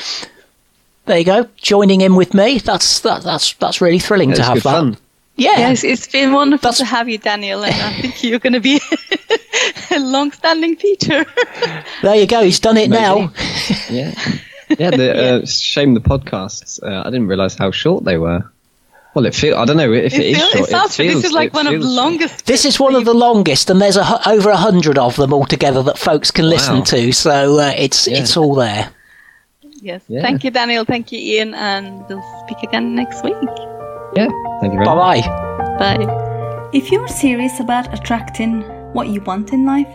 there 1.06 1.20
you 1.20 1.26
go, 1.26 1.50
joining 1.58 2.02
in 2.02 2.16
with 2.16 2.34
me. 2.34 2.60
That's 2.60 3.00
that, 3.02 3.24
that's 3.24 3.54
that's 3.54 3.82
really 3.82 4.00
thrilling 4.00 4.30
yeah, 4.30 4.36
to 4.36 4.44
have 4.44 4.64
that. 4.64 4.64
Fun. 4.64 4.98
Yeah, 5.38 5.60
yes, 5.60 5.84
it's 5.84 6.08
been 6.08 6.34
wonderful 6.34 6.70
that's... 6.70 6.80
to 6.80 6.86
have 6.86 7.08
you, 7.08 7.20
Daniel, 7.20 7.64
and 7.64 7.76
I 7.76 8.02
think 8.02 8.24
you're 8.24 8.40
going 8.40 8.54
to 8.54 8.60
be 8.60 8.82
a 9.92 10.00
long-standing 10.00 10.78
feature. 10.78 11.26
there 12.02 12.16
you 12.16 12.26
go. 12.26 12.44
He's 12.44 12.60
done 12.60 12.76
it 12.78 12.90
Maybe. 12.90 13.02
now. 13.02 13.18
yeah, 13.90 14.16
yeah. 14.70 14.90
The, 14.90 15.42
uh, 15.44 15.46
shame 15.46 15.94
the 15.94 16.00
podcasts. 16.00 16.82
Uh, 16.82 17.02
I 17.06 17.12
didn't 17.12 17.28
realize 17.28 17.54
how 17.54 17.70
short 17.70 18.04
they 18.04 18.18
were. 18.18 18.52
Well, 19.14 19.28
it 19.28 19.36
feels. 19.36 19.58
I 19.58 19.66
don't 19.66 19.78
know 19.78 19.94
if 19.94 20.12
it, 20.14 20.20
it 20.20 20.26
is 20.26 20.38
feel, 20.38 20.48
short. 20.48 20.70
It, 20.70 20.72
sounds, 20.72 21.00
it 21.00 21.04
feels, 21.04 21.22
this 21.22 21.26
is 21.26 21.34
like 21.34 21.54
one 21.54 21.68
of 21.68 21.80
the 21.80 21.88
longest. 21.88 22.48
This 22.48 22.66
is 22.66 22.80
one 22.80 22.96
of 22.96 23.06
the 23.06 23.14
longest, 23.14 23.70
and 23.70 23.80
there's 23.80 23.98
a, 23.98 24.30
over 24.30 24.50
a 24.50 24.58
hundred 24.58 24.98
of 24.98 25.18
them 25.18 25.34
altogether 25.34 25.84
that 25.84 26.00
folks 26.00 26.32
can 26.32 26.46
wow. 26.46 26.52
listen 26.52 26.84
to. 26.86 27.12
So 27.12 27.60
uh, 27.60 27.74
it's 27.78 28.08
yeah. 28.08 28.18
it's 28.18 28.36
all 28.38 28.56
there. 28.56 28.92
Yes. 29.62 30.02
Yeah. 30.08 30.24
Thank 30.24 30.44
you, 30.44 30.50
Daniel. 30.50 30.84
Thank 30.84 31.12
you, 31.12 31.20
Ian, 31.20 31.54
and 31.54 32.08
we'll 32.10 32.24
speak 32.46 32.64
again 32.64 32.96
next 32.96 33.24
week. 33.24 33.36
Yeah. 34.18 34.30
Thank 34.60 34.74
you 34.74 34.80
very 34.80 34.86
bye 34.86 35.22
much. 35.22 35.26
Bye. 35.78 35.98
Bye. 35.98 36.70
If 36.74 36.92
you're 36.92 37.08
serious 37.08 37.60
about 37.60 37.94
attracting 37.94 38.64
what 38.94 39.10
you 39.10 39.22
want 39.22 39.54
in 39.54 39.64
life, 39.64 39.94